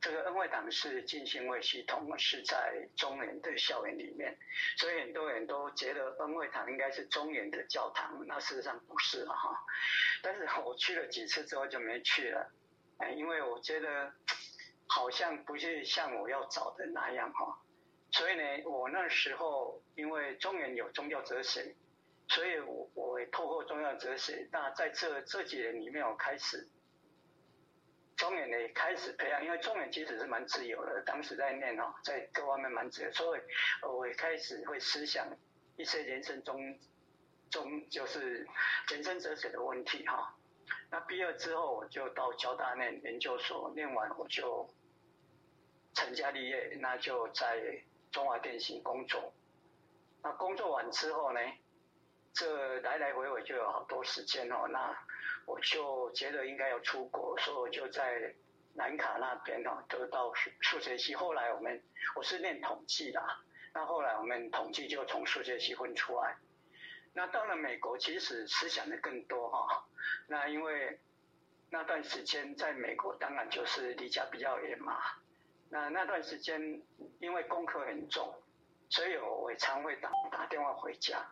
[0.01, 4.35] 这个恩惠堂是进信会系统，是在中原的校园里面，
[4.75, 9.55] 所以很多人都觉得恩惠堂应该是中原的教堂，那事实上不是了哈。
[10.23, 12.51] 但是我去了几次之后就没去了，
[13.15, 14.11] 因为我觉得
[14.87, 17.61] 好像不是像我要找的那样哈。
[18.11, 21.75] 所以呢，我那时候因为中原有宗教哲学，
[22.27, 26.67] 所以我我透过宗教哲学，那在这这几年里面，我开始。
[28.21, 33.41] 中原呢开始培养，因为中原其实是蛮自由的，当时在念哦，在各方面蛮自由，所以
[33.81, 35.27] 我也开始会思想
[35.75, 36.77] 一些人生中
[37.49, 38.47] 中就是
[38.91, 40.35] 人生哲学的问题哈。
[40.91, 44.69] 那毕业之后，我就到交大念研究所，念完我就
[45.95, 47.81] 成家立业，那就在
[48.11, 49.33] 中华电信工作。
[50.21, 51.39] 那工作完之后呢，
[52.33, 54.95] 这来来回回就有好多时间哦，那。
[55.51, 58.33] 我就觉得应该要出国，所以我就在
[58.73, 61.13] 南卡那边哦，得到数数学系。
[61.13, 61.83] 后来我们
[62.15, 63.21] 我是念统计的，
[63.73, 66.37] 那后来我们统计就从数学系分出来。
[67.13, 69.85] 那到了美国，其实思想的更多哈。
[70.27, 70.97] 那因为
[71.69, 74.97] 那段时间在美国，当然就是离家比较远嘛。
[75.69, 76.81] 那那段时间
[77.19, 78.33] 因为功课很重，
[78.91, 81.25] 所以我也常会打打电话回家。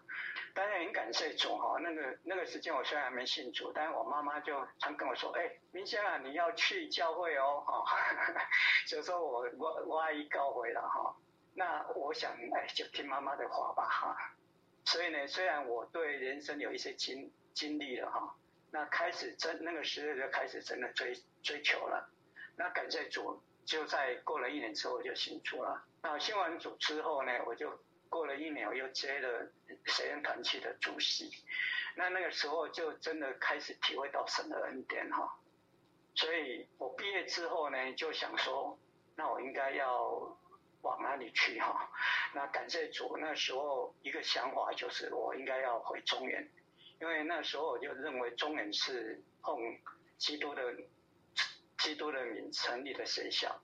[0.55, 7.85] 当然很感谢主哈，那个那个时间我虽然还没信主，但是我妈妈就常跟我说，哎，明轩啊，你要去教会哦，哈，
[8.87, 11.15] 就说我我我阿姨告回了哈，
[11.53, 14.17] 那我想哎就听妈妈的话吧哈，
[14.85, 18.35] 所以呢，虽然我对人生有一些经经历了哈，
[18.71, 22.09] 那开始真那个时候就开始真的追追求了，
[22.57, 27.79] 那感谢主，就在过了一年之后就信主了，那信完主之后呢，我就。
[28.11, 29.47] 过了一年，我又接了
[29.85, 31.29] 实验团契的主席，
[31.95, 35.37] 那那个时候就真的开始体会到神的恩典哈。
[36.15, 38.75] 所以我毕业之后呢，就想说，
[39.15, 40.35] 那我应该要
[40.81, 41.87] 往哪里去哈？
[42.33, 46.49] 那感谢主，那时候一个想法就是我应该要回中原，
[46.99, 49.55] 因为那时候我就认为中原是奉
[50.17, 50.75] 基督的
[51.79, 53.59] 基督的名成立的学校，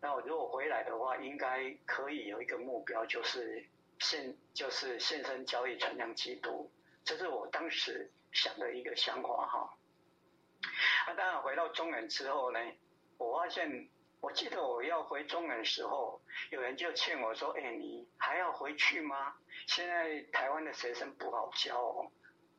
[0.00, 3.66] 那我如果回来的话，应该可以有一个目标，就是。
[3.98, 6.70] 现就是献身教义传扬基督，
[7.02, 9.74] 这是我当时想的一个想法哈。
[11.06, 12.60] 那当然回到中原之后呢，
[13.16, 13.88] 我发现，
[14.20, 19.34] 我记得我要回中原的时候，有人就劝我说：“哎，你还要回去吗？
[19.66, 22.12] 现在台湾的学生不好教哦，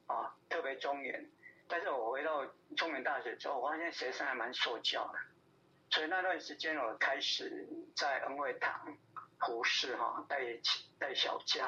[0.08, 1.30] 啊，特别中原。”
[1.68, 5.20] 但是我回到中原大学之后，我发现学生还蛮受教的，
[5.90, 8.98] 所以那段时间我开始在恩惠堂。
[9.40, 10.40] 胡适哈，带
[10.98, 11.68] 带小家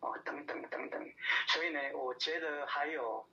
[0.00, 1.00] 啊，等等等等，
[1.46, 3.24] 所以呢，我觉得还有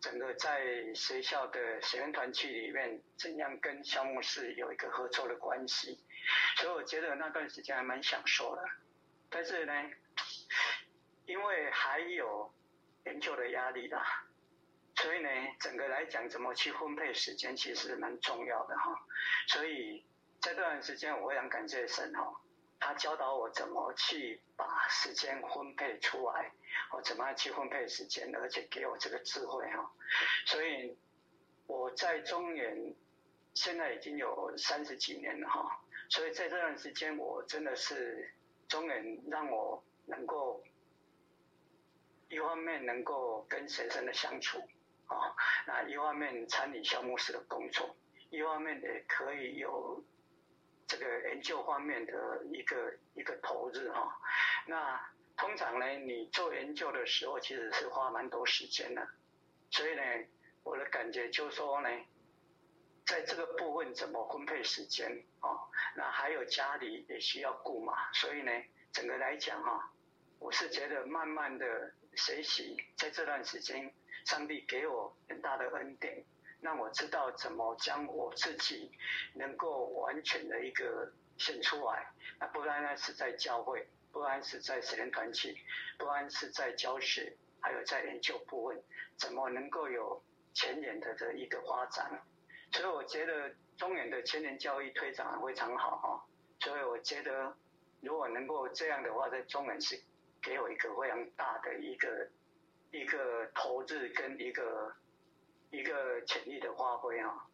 [0.00, 5.98] 整个在学校的学生团体里面，怎样跟萧牧师有一个合作的关系，
[6.58, 8.62] 所以我觉得那段时间还蛮享受的。
[9.28, 9.72] 但是呢，
[11.24, 12.54] 因为还有
[13.06, 14.24] 研究的压力啦，
[15.06, 15.28] 所以呢，
[15.60, 19.06] 整个来讲怎么去分配时间，其实蛮重要的哈。
[19.46, 20.04] 所以
[20.40, 22.40] 这段时间我非常感谢神哈。
[22.80, 26.50] 他教导我怎么去把时间分配出来，
[26.90, 29.88] 我怎么样去分配时间，而且给我这个智慧哈。
[30.44, 30.98] 所以
[31.68, 32.92] 我在中原
[33.54, 35.84] 现在已经有三十几年了哈。
[36.10, 38.34] 所以在这段时间，我真的是
[38.66, 40.64] 中原让我能够
[42.28, 44.60] 一方面能够跟学生的相处
[45.06, 45.34] 啊，
[45.66, 47.96] 那一方面参与项目式的工作，
[48.30, 50.04] 一方面也可以有。
[50.88, 54.20] 这个研究方面的一个一个投入哈，
[54.68, 59.04] 那通常呢，你做研究的时候其实是花蛮多时间的，
[59.68, 60.02] 所以呢，
[60.62, 61.88] 我的感觉就是说呢，
[63.04, 65.58] 在这个部分怎么分配时间啊？
[65.96, 68.52] 那还有家里也需要顾嘛，所以呢，
[68.92, 69.90] 整个来讲哈，
[70.38, 73.92] 我是觉得慢慢的学习，在这段时间，
[74.26, 76.22] 上帝给我很大的恩典。
[76.62, 78.90] 让我知道怎么将我自己
[79.34, 82.10] 能够完全的一个献出来，
[82.40, 85.56] 那不单单是在教会，不单是在神人团体，
[85.98, 88.82] 不单是在教学，还有在研究部分，
[89.16, 90.20] 怎么能够有
[90.54, 92.20] 前沿的这一个发展？
[92.72, 96.26] 所以我觉得中原的前沿教育推展非常好哈，
[96.58, 97.54] 所以我觉得
[98.00, 100.02] 如果能够这样的话，在中原是
[100.42, 102.28] 给我一个非常大的一个。
[102.98, 104.94] 一个投资跟一个
[105.70, 107.46] 一个潜力的发挥啊。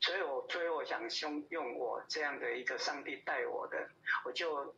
[0.00, 3.88] 所以我最后想用用我这样的一个上帝带我的，
[4.24, 4.74] 我就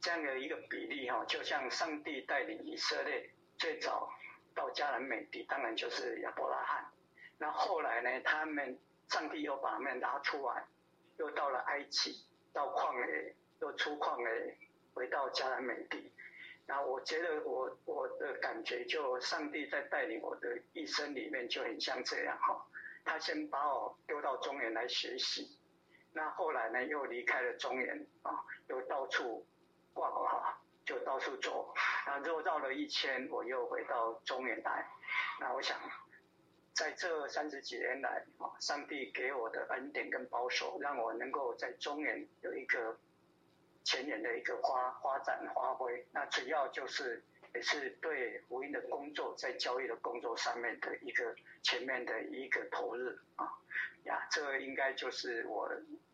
[0.00, 4.10] 这样的一个比例哈，就像上帝带领以色列最早
[4.54, 6.90] 到迦南美地，当然就是亚伯拉罕。
[7.38, 8.78] 那后来呢，他们
[9.10, 10.64] 上帝又把他们拉出来，
[11.18, 12.24] 又到了埃及，
[12.54, 14.56] 到旷野，又出旷野，
[14.94, 16.10] 回到迦南美地。
[16.68, 22.66] 那我觉得我我的感觉，就上帝在带领我的一生里面，就很像这样哈。
[23.04, 25.56] 他先把我丢到中原来学习，
[26.12, 29.46] 那后来呢，又离开了中原啊，又到处
[29.92, 31.72] 逛哈，就到处走，
[32.04, 34.84] 然后绕了一圈，我又回到中原来。
[35.38, 35.78] 那我想，
[36.74, 42.98] 在这三十几年来啊，上帝给我的恩典跟保守，让我能够在中原有一个
[43.86, 46.04] 前沿的一个发发展发挥。
[46.10, 47.22] 那主要就是。
[47.54, 53.48] 也是对福音的工作，在交易的工作上面的一个前面的一个投入啊，
[54.04, 55.72] 呀，这应该就是我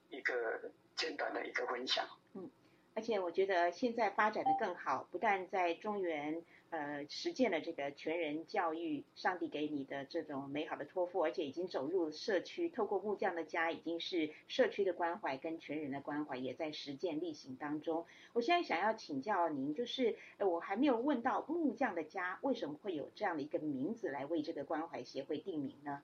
[0.09, 2.07] 一个简短的一个分享。
[2.35, 2.49] 嗯，
[2.95, 6.45] 而且我觉得现在发展的更好，不但在中原。
[6.73, 18.07] 呃，实践了这个全人教育，上帝给你的这种美好的托付，而且已经走入社区，透过木匠的家，已经是社区的关怀跟全人的关怀，也在实践例行当中。
[18.33, 26.03] 我现在想要请教您，就是呃，我还没有问到木匠的家为什么会有这样的一个名字来为这个关怀协会定名呢？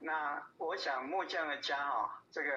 [0.00, 2.50] 那我想木匠的家、哦，这个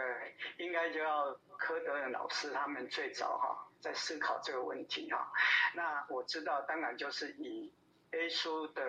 [0.57, 5.31] 应该就要柯德恩老师他们最早哈在思考这个问题哈。
[5.75, 7.71] 那我知道，当然就是以
[8.13, 8.83] 耶稣的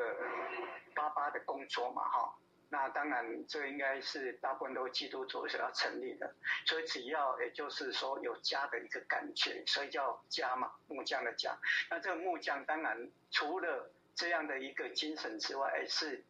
[0.95, 2.35] 爸爸的工作嘛哈。
[2.69, 6.35] 那当然这应该是大部分都基督徒是要成立的，
[6.65, 11.57] 所以只要也就是说有家的一个感觉，所以叫家嘛，木匠的家。
[11.91, 16.25] 那这个木匠当然除了这样的一个精神之外，也是。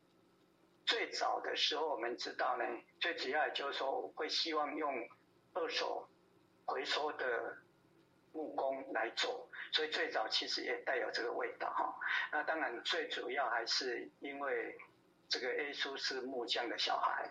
[0.85, 2.65] 最早的时候，我们知道呢，
[3.01, 5.09] 最主要也就是说，会希望用
[5.53, 6.09] 二手
[6.65, 7.57] 回收的
[8.37, 11.99] 木工来做，所以最早其实也带有这个味道哈。
[12.31, 14.77] 那当然，最主要还是因为
[15.29, 17.31] 这个耶稣是木匠的小孩，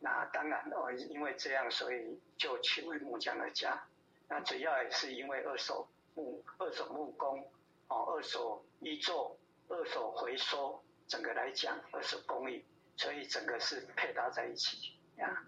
[0.00, 3.84] 那当然哦，因为这样，所以就取为木匠的家。
[4.28, 7.46] 那主要也是因为二手木、二手木工
[7.88, 9.36] 哦，二手一做、
[9.68, 12.64] 二手回收，整个来讲，二手工艺。
[12.96, 15.44] 所以整个是配搭在一起呀。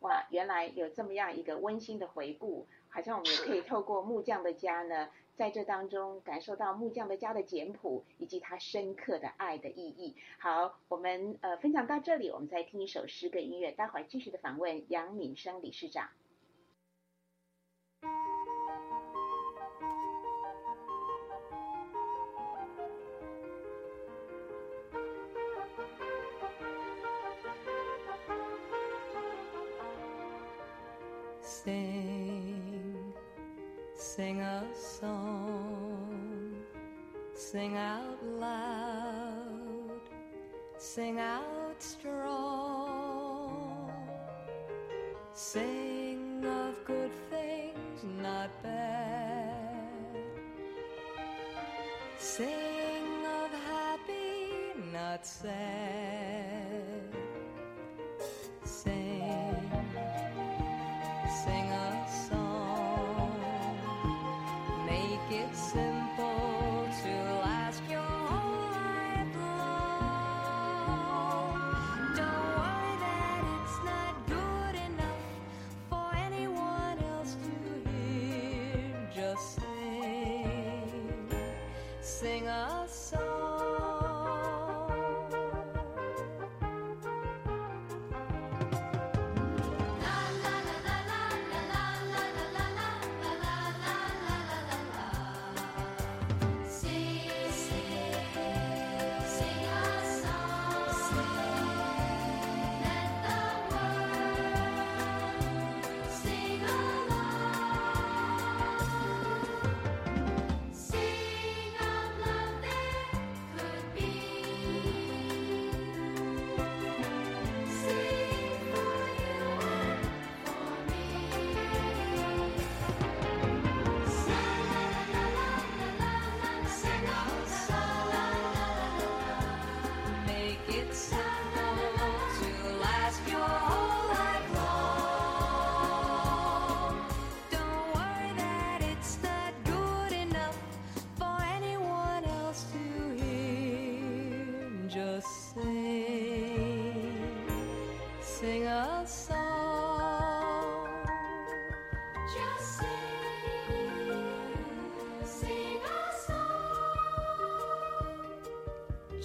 [0.00, 10.14] 哇，原来有这么样一个温馨的回顾，好像我们也可以透过木匠的家呢，在这当中感受到木匠的家的简朴以及他深刻的爱的意义。
[10.38, 16.10] 好，我们呃分享到这里，我们再听一首诗歌音乐，待会儿继续的访问杨敏生理事长。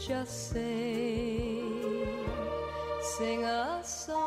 [0.07, 1.83] Just sing,
[3.01, 4.26] sing a song.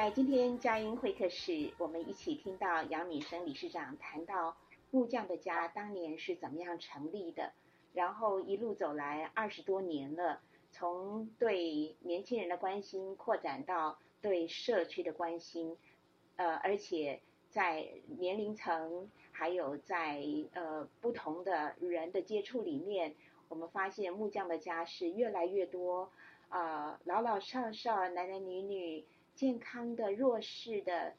[0.00, 4.56] 在今天佳音会客室，我们一起听到杨敏生理事长谈到
[4.90, 7.52] 木匠的家当年是怎么样成立的，
[7.92, 10.40] 然后一路走来二十多年了，
[10.70, 15.76] 从对年轻人的关心扩展到对社区的关心，
[16.36, 17.20] 呃，而且
[17.50, 20.24] 在年龄层还有在
[20.54, 23.14] 呃不同的人的接触里面，
[23.50, 26.10] 我们发现木匠的家是越来越多
[26.48, 29.04] 啊、呃，老老少少、男男女女。
[29.40, 31.14] 健康的、弱势的、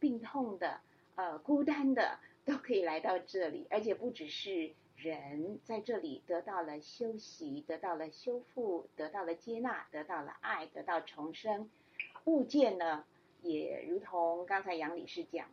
[0.00, 0.80] 病痛的、
[1.14, 11.70] 呃孤单的，都可以来到这里，而且不只是人在这里得到了休息、得到了修复、得到了接纳、得到了爱、得到重生。
[12.24, 13.04] 物件呢，
[13.40, 15.46] 也如同刚才杨理事讲，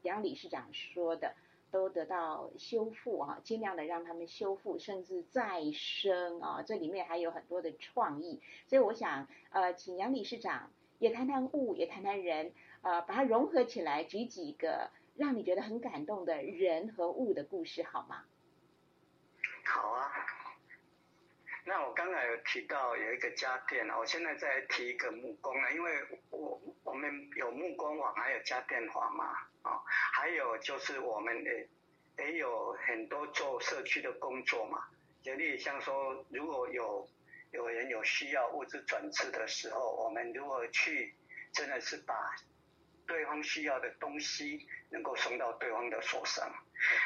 [0.00, 1.34] 杨理事长说的，
[1.70, 8.40] 都得到修复啊，尽量的让他们修复，甚至再生啊，这里面还有很多的创意。
[8.68, 10.70] 所以我想，呃，请杨理事长。
[10.98, 18.24] 也谈谈物，也谈谈人，呃，把它融合起来，举几个让你觉得很感动的人和物的故事，好吗？
[19.64, 20.10] 好啊。
[21.64, 25.92] 那我刚才有提到有一个家电，我现在再提一个木工呢，因为
[26.30, 29.24] 我我们有木工网，还有家电房嘛，
[29.62, 29.80] 啊，
[30.12, 31.68] 还有就是我们也
[32.18, 34.88] 也有很多做社区的工作嘛，
[35.22, 37.08] 举例像说如果有。
[37.50, 41.14] 有人有需要物资转制的时候，我们如何去
[41.52, 42.14] 真的是把
[43.06, 46.52] 对方需要的东西能够送到对方的手上？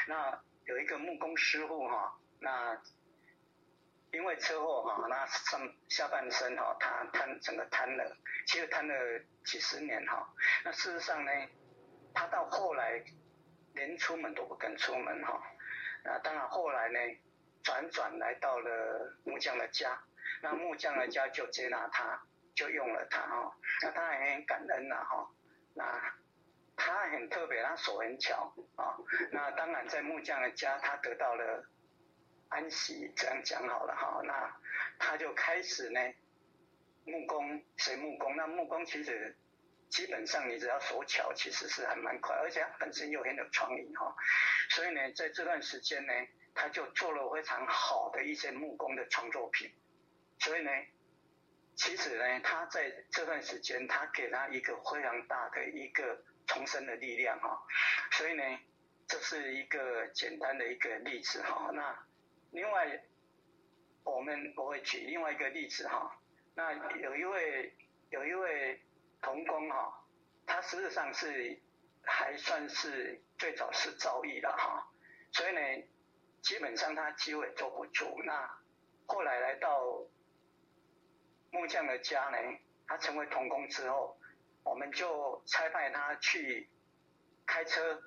[0.09, 2.83] 那有一个木工师傅哈，那
[4.11, 8.17] 因为车祸哈，那上下半身哈，他瘫整个瘫了，
[8.47, 8.95] 其实瘫了
[9.45, 10.29] 几十年哈。
[10.65, 11.31] 那事实上呢，
[12.13, 13.03] 他到后来
[13.75, 15.41] 连出门都不敢出门哈。
[16.05, 16.99] 那当然后来呢，
[17.63, 20.03] 辗转来到了木匠的家。
[20.43, 22.21] 那木匠的家就接纳他，
[22.53, 23.57] 就用了他哈。
[23.83, 25.31] 那他也很感恩呐哈。
[25.75, 26.15] 那
[26.77, 28.99] 他很特别，他手很巧啊。
[29.31, 31.65] 那当然在木匠的家，他得到了
[32.49, 34.21] 安息，这样讲好了哈。
[34.25, 34.53] 那
[34.99, 36.01] 他就开始呢，
[37.05, 38.37] 木工学木工。
[38.37, 39.37] 那木工其实
[39.91, 44.13] 基本上你只要手巧，其实是还蛮快，而且他本身又很有创意哈。
[44.71, 46.13] 所以呢，在这段时间呢，
[46.53, 49.73] 他就做了非常好的一些木工的创作品。
[50.43, 50.71] 所以呢，
[51.77, 57.65] 其实呢，他在这段时间，他给他一个非常大的一个重生的力量哈。
[58.11, 58.43] 所以呢，
[59.07, 61.71] 这是一个简单的一个例子哈。
[61.73, 61.97] 那
[62.51, 63.05] 另外，
[64.03, 66.21] 我们我会举另外一个例子哈。
[66.57, 67.73] 那有一位
[68.11, 68.83] 有一位
[69.21, 70.05] 童工哈，
[70.45, 71.57] 他实际上是
[72.03, 74.91] 还算是最早是遭遇的哈。
[75.31, 75.61] 所以呢，
[76.43, 78.21] 基本上他机会坐不住。
[78.25, 78.59] 那
[79.07, 80.05] 后来来到。
[81.53, 82.39] 木匠的家呢，
[82.87, 84.19] 他成为童工之后，
[84.65, 86.67] 我们就差派他去
[87.47, 88.03] 开车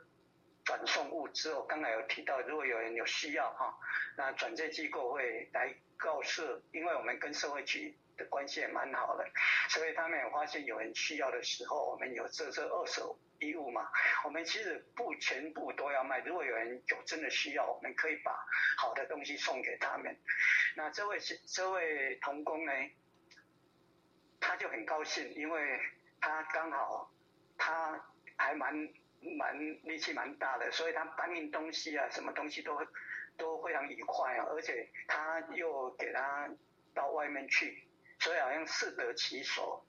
[0.64, 1.54] 转送物资。
[1.54, 3.78] 我刚才有提到，如果有人有需要哈，
[4.18, 6.42] 那转介机构会来告诉，
[6.72, 9.24] 因为我们跟社会局的关系也蛮好的，
[9.70, 13.88] 所以他们也发现有人需要的时候，我们有这这二手衣物嘛。
[14.24, 18.32] 我们其实不全部都要卖，如果有人有真的需要，我们可以把
[18.78, 20.18] 好的东西送给他们。
[20.76, 22.72] 那这位这位童工呢？
[24.48, 25.80] 他就很高兴，因为
[26.22, 27.12] 他刚好
[27.58, 28.00] 他
[28.38, 28.72] 还蛮
[29.40, 32.80] 蛮力气蛮大的，所以他搬运东西啊，什么东西都
[33.38, 36.48] 都非常愉快啊，而且他又给他
[36.94, 37.88] 到外面去，
[38.20, 39.84] 所以好像适得其所，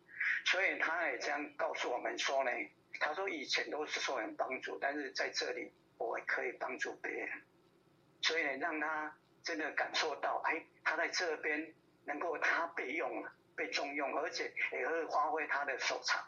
[0.46, 2.50] 所以他也这样告诉我们说呢，
[2.98, 7.42] 他说以前都是受人帮助，但是在这里我也可以帮助别人，
[8.22, 11.74] 所以呢，让他真的感受到，哎，他在这边
[12.06, 13.30] 能够他被用了。
[13.56, 16.22] 被重用，而且也会发挥他的所长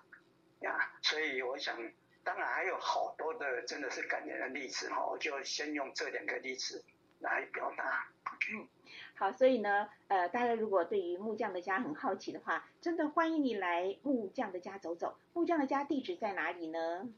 [0.60, 0.90] 呀。
[1.02, 1.76] 所以我想，
[2.24, 5.04] 当然还有好多的真的是感人的例子哈。
[5.06, 6.84] 我就先用这两个例子
[7.20, 8.08] 来表达。
[8.50, 8.66] 嗯，
[9.14, 15.18] 好，所以呢，呃，大家如果对于木匠的家很好奇的话，真的欢迎你来木匠的家走走。
[15.34, 17.08] 木匠的家地址在哪里呢？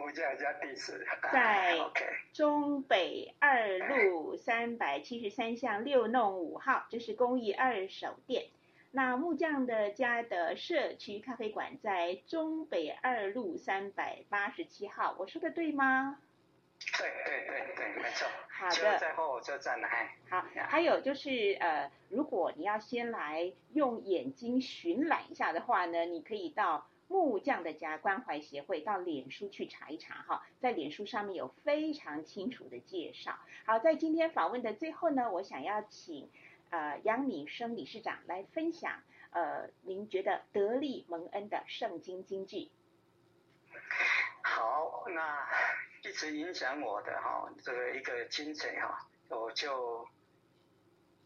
[0.00, 1.78] 木匠的家地址在
[2.32, 8.46] 中北二路三百七十三巷六弄五号，这是公益二手店。
[8.92, 16.18] 那木匠的家的社区咖啡馆在中北二路三百八十七号，我说的对吗？
[16.98, 18.26] 对对对对，没错。
[18.48, 18.98] 好的。
[18.98, 20.16] 在后火车站哎。
[20.30, 33.36] 好，还有就是呃，如果你要先来用眼睛巡览一下的话呢，你可以到木匠的家关怀协会到脸书去查一查哈，在脸书上面有非常清楚的介绍。
[33.66, 36.30] 好，在今天访问的最后呢，我想要请
[36.70, 42.70] 呃杨敏生理事长来分享呃，您觉得得力蒙恩的圣经金句。
[44.42, 45.46] 好，那。
[46.02, 50.08] 一直影响我的哈，这个一个经节哈，我就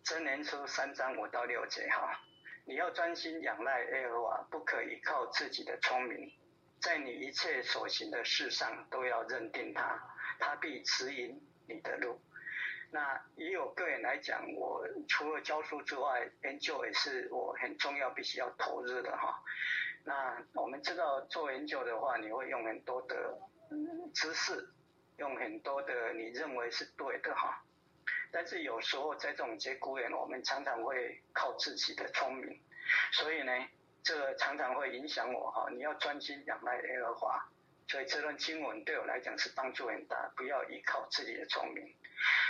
[0.03, 2.21] 箴言书三章五到六节哈，
[2.65, 6.33] 你要专心仰赖耶和华，不可以靠自己的聪明，
[6.81, 10.01] 在你一切所行的事上都要认定他，
[10.39, 12.21] 他必指引你的路。
[12.91, 19.43] 那以我个人来讲，我除了教书之外，研究也是我很重要、必须要投入的哈。
[20.05, 23.39] 那我们知道做研究的话，你会用很多的。
[24.13, 24.69] 知识
[25.17, 27.65] 用很多的你认为是对的哈，
[28.35, 32.61] 但是有时候在这种节骨眼，我们常常会靠自己的聪明，
[33.13, 33.53] 所以呢，
[34.03, 35.69] 这个常常会影响我哈。
[35.71, 37.49] 你要专心仰赖耶和华，
[37.87, 41.95] 所以这段经文对我来讲是帮助很大，不要依靠自己的聪明。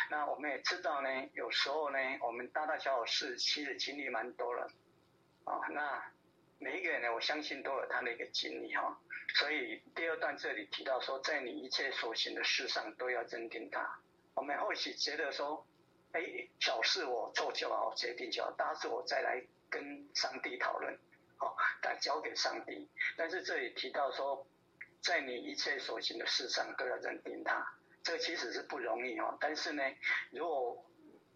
[0.08, 4.66] 那我们也知道呢，有时候呢，我们大大小小事其实经历蛮多了，
[5.44, 6.02] 啊，那
[6.58, 8.98] 每一个人呢，我相信都有他的一个经历哈。
[9.34, 13.98] 所以第二段这里提到说，在你一切所行的事上都要认定他。
[14.34, 15.64] 我们或许觉得说，
[16.14, 20.98] 哎，小事我做就好，决定就好，大事我再来跟上帝讨论，
[21.36, 22.88] 好，再交给上帝。
[23.16, 24.46] 但是这里提到说，
[25.02, 27.64] 在你一切所行的事上都要认定他，
[28.02, 29.36] 这其实是不容易哦。
[29.38, 29.82] 但是呢，
[30.30, 30.84] 如果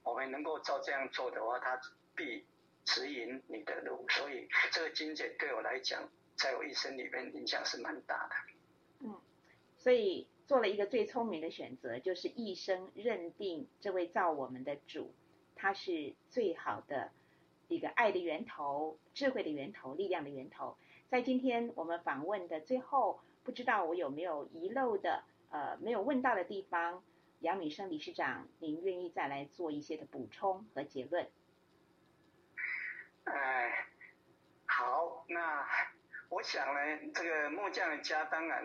[0.03, 1.79] 我们能够照这样做的话，他
[2.16, 2.47] 必
[2.85, 4.07] 指引你的路。
[4.09, 6.09] 所以这个经节对我来讲。
[6.39, 8.35] 在我一生里面影响是蛮大的。
[9.01, 9.20] 嗯，
[9.76, 15.14] 所以做了一个最聪明的选择，就是一生认定这位造我们的主，
[15.55, 17.12] 他是最好的
[17.68, 20.78] 一个爱的源头、智慧的源头、力量的源头。
[21.11, 27.05] 在今天我们访问的最后，不知道我有没有遗漏的、呃，没有问到的地方，
[27.40, 31.28] 杨敏生理事长，您愿意再来做一些的补充和结论？
[33.24, 33.86] 哎，
[34.64, 35.66] 好，那。
[36.30, 38.62] 我想呢，这个木匠的家当然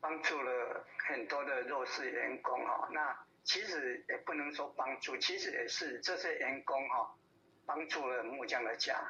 [0.00, 2.88] 帮助了很多的弱势员工哈。
[2.92, 7.14] 那其实也不能说帮助，其实也是这些员工哈
[7.66, 9.00] 帮助了木匠的家。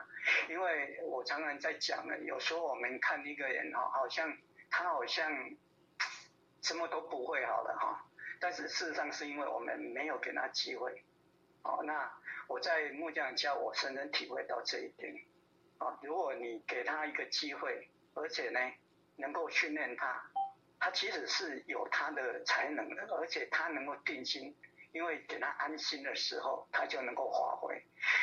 [0.48, 4.36] 因为我常常在讲呢，有时候我们看一个人哈，好像
[4.70, 5.32] 他好像
[6.62, 8.04] 什么都不会好了哈，
[8.38, 11.02] 但是事实上是因为我们没有给他机会。
[11.62, 12.12] 哦，那
[12.48, 15.14] 我在木匠家，我深深体会到这一点。
[15.78, 18.60] 啊，如果你给他一个机会，而且呢，
[19.16, 20.29] 能够训练他，
[20.80, 24.56] 他其实是有他的才能的，而且他能够定心，
[24.92, 27.80] 因为给他安心的时候，他就能够发挥。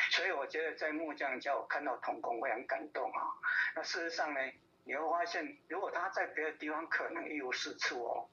[0.10, 3.22] 所以我觉得在木匠家，我看到童工会很感动啊。
[3.76, 4.40] 那事实上呢，
[4.84, 8.28] 你会发现，如果他在别的地方可能一无是处哦，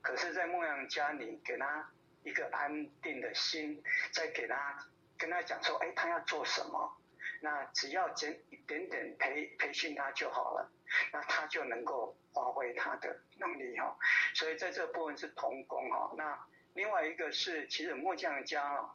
[0.00, 1.90] 可是，在木匠家，里给他
[2.22, 4.78] 一个安定的心，再给他
[5.18, 6.96] 跟他讲说，哎，他要做什么？
[7.40, 10.70] 那只要点一点点培培训他就好了，
[11.12, 13.96] 那他就能够发挥他的能力哈。
[14.34, 16.12] 所以在这部分是同工哈。
[16.16, 16.38] 那
[16.74, 18.88] 另外一个是，其实木匠家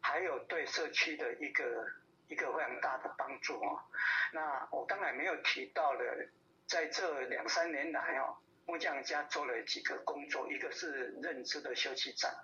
[0.00, 1.86] 还有对社区的一个
[2.28, 3.86] 一个非常大的帮助哈。
[4.32, 6.28] 那我刚才没有提到的，
[6.66, 12.34] 在这两三年来哈，木匠家做了几个工作，一个是认知的休息站。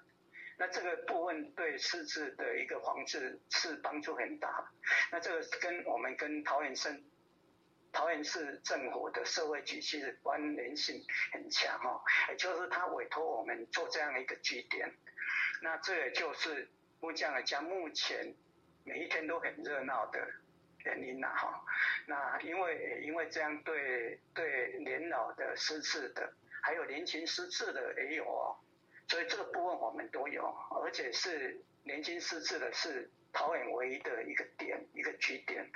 [0.60, 4.70] 那这个部分对失智的一个防治是帮助很大。
[5.10, 7.02] 那这个跟我们跟桃园市
[7.90, 11.02] 桃园市政府的社会局其实关联性
[11.32, 14.92] 很强哦，也就是他委托我们做这样一个据点。
[15.62, 16.68] 那这也就是
[17.00, 18.34] 木匠的家目前
[18.84, 20.28] 每一天都很热闹的
[20.84, 21.64] 原因呐哈。
[22.06, 26.30] 那因为因为这样对对年老的失智的，
[26.62, 28.60] 还有年轻失智的也有哦。
[29.10, 30.44] 所以这个部分我们都有，
[30.84, 35.68] 而且是年轻失智的，是桃园唯一的一个点，一个据点。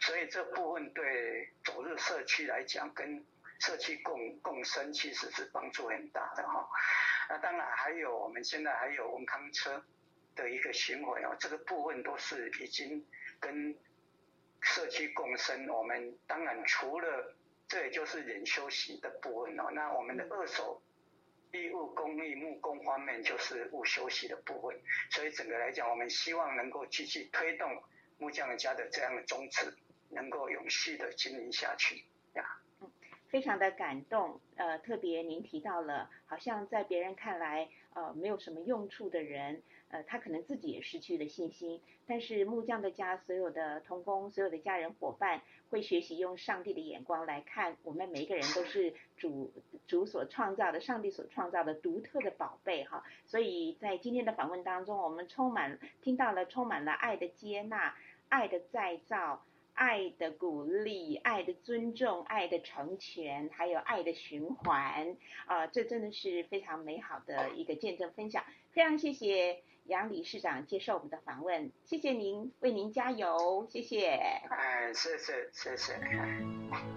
[0.00, 3.26] 所以这部分对走入社区来讲，跟
[3.58, 6.68] 社区共共生其实是帮助很大的哈。
[7.28, 9.84] 那当然还有我们现在还有文康车
[10.36, 13.04] 的一个巡回哦，这个部分都是已经
[13.40, 13.76] 跟
[14.60, 15.66] 社区共生。
[15.70, 17.34] 我们当然除了
[17.66, 20.80] 这也就是人休息的部分哦，那我们的二手
[21.62, 24.76] 义务公益木工方面就是务休息的部分。
[25.10, 27.82] 所以整个来讲，我们希望能够继续推动
[28.18, 29.74] 木匠家的这样的宗旨，
[30.10, 32.04] 能够永续的经营下去
[32.34, 32.44] 呀。
[33.28, 41.80] 非常的感动，呃，特别您提到了，好像在别人看来，呃，没有什么用处的人，呃，他可能自己也失去了信心。
[42.06, 49.52] 但是木匠的家所有的童工、所有的家人伙伴，会学习用上帝的眼光来看，我们每一个人都是主
[49.86, 53.04] 主所创造的，上帝所创造的独特的宝贝哈。
[53.26, 57.96] 所以在今天的访问当中，我们充满听到了充满了爱的接纳、
[58.28, 59.44] 爱的再造。
[59.78, 68.42] 爱的鼓励，爱的尊重，爱的成全，还有爱的循环，啊、这真的是非常美好的一个见证分享。
[68.72, 74.08] 非常谢谢杨理事长接受我们的访问，谢谢您，为您加油，谢谢。
[74.08, 76.95] 哎，谢谢，谢谢。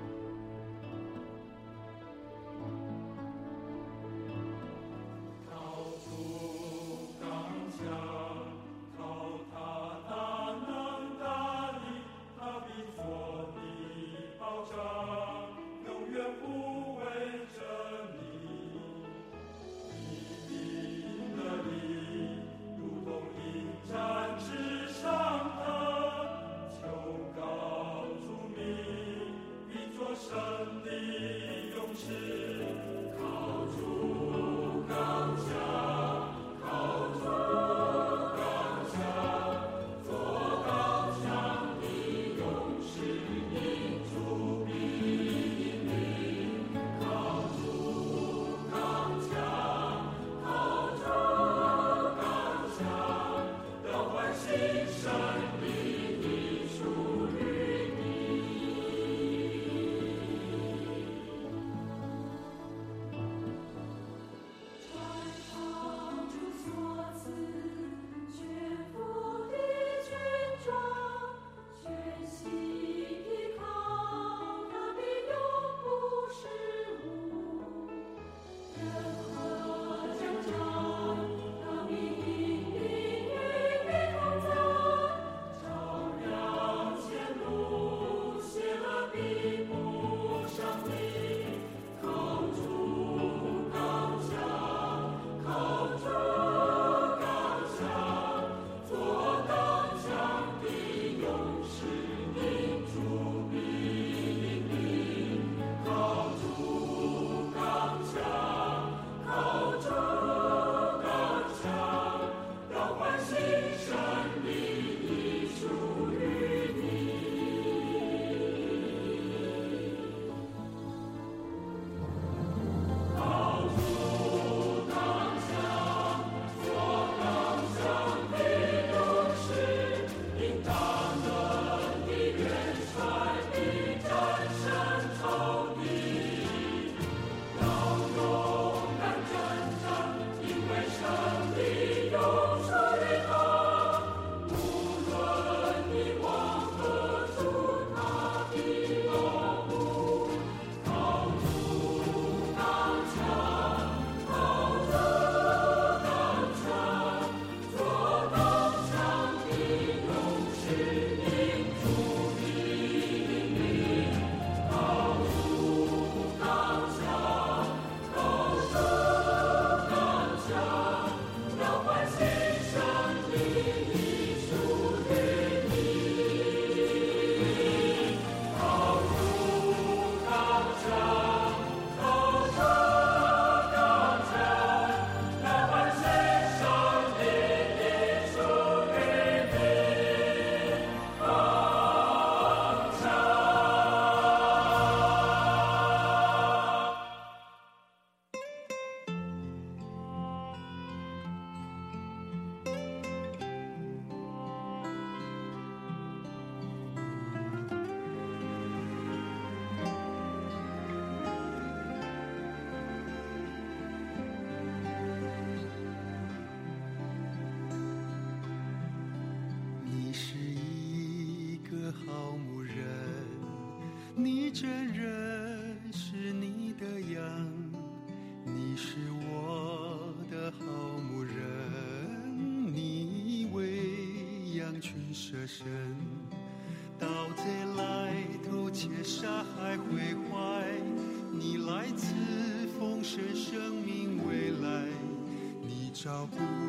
[246.32, 246.69] 你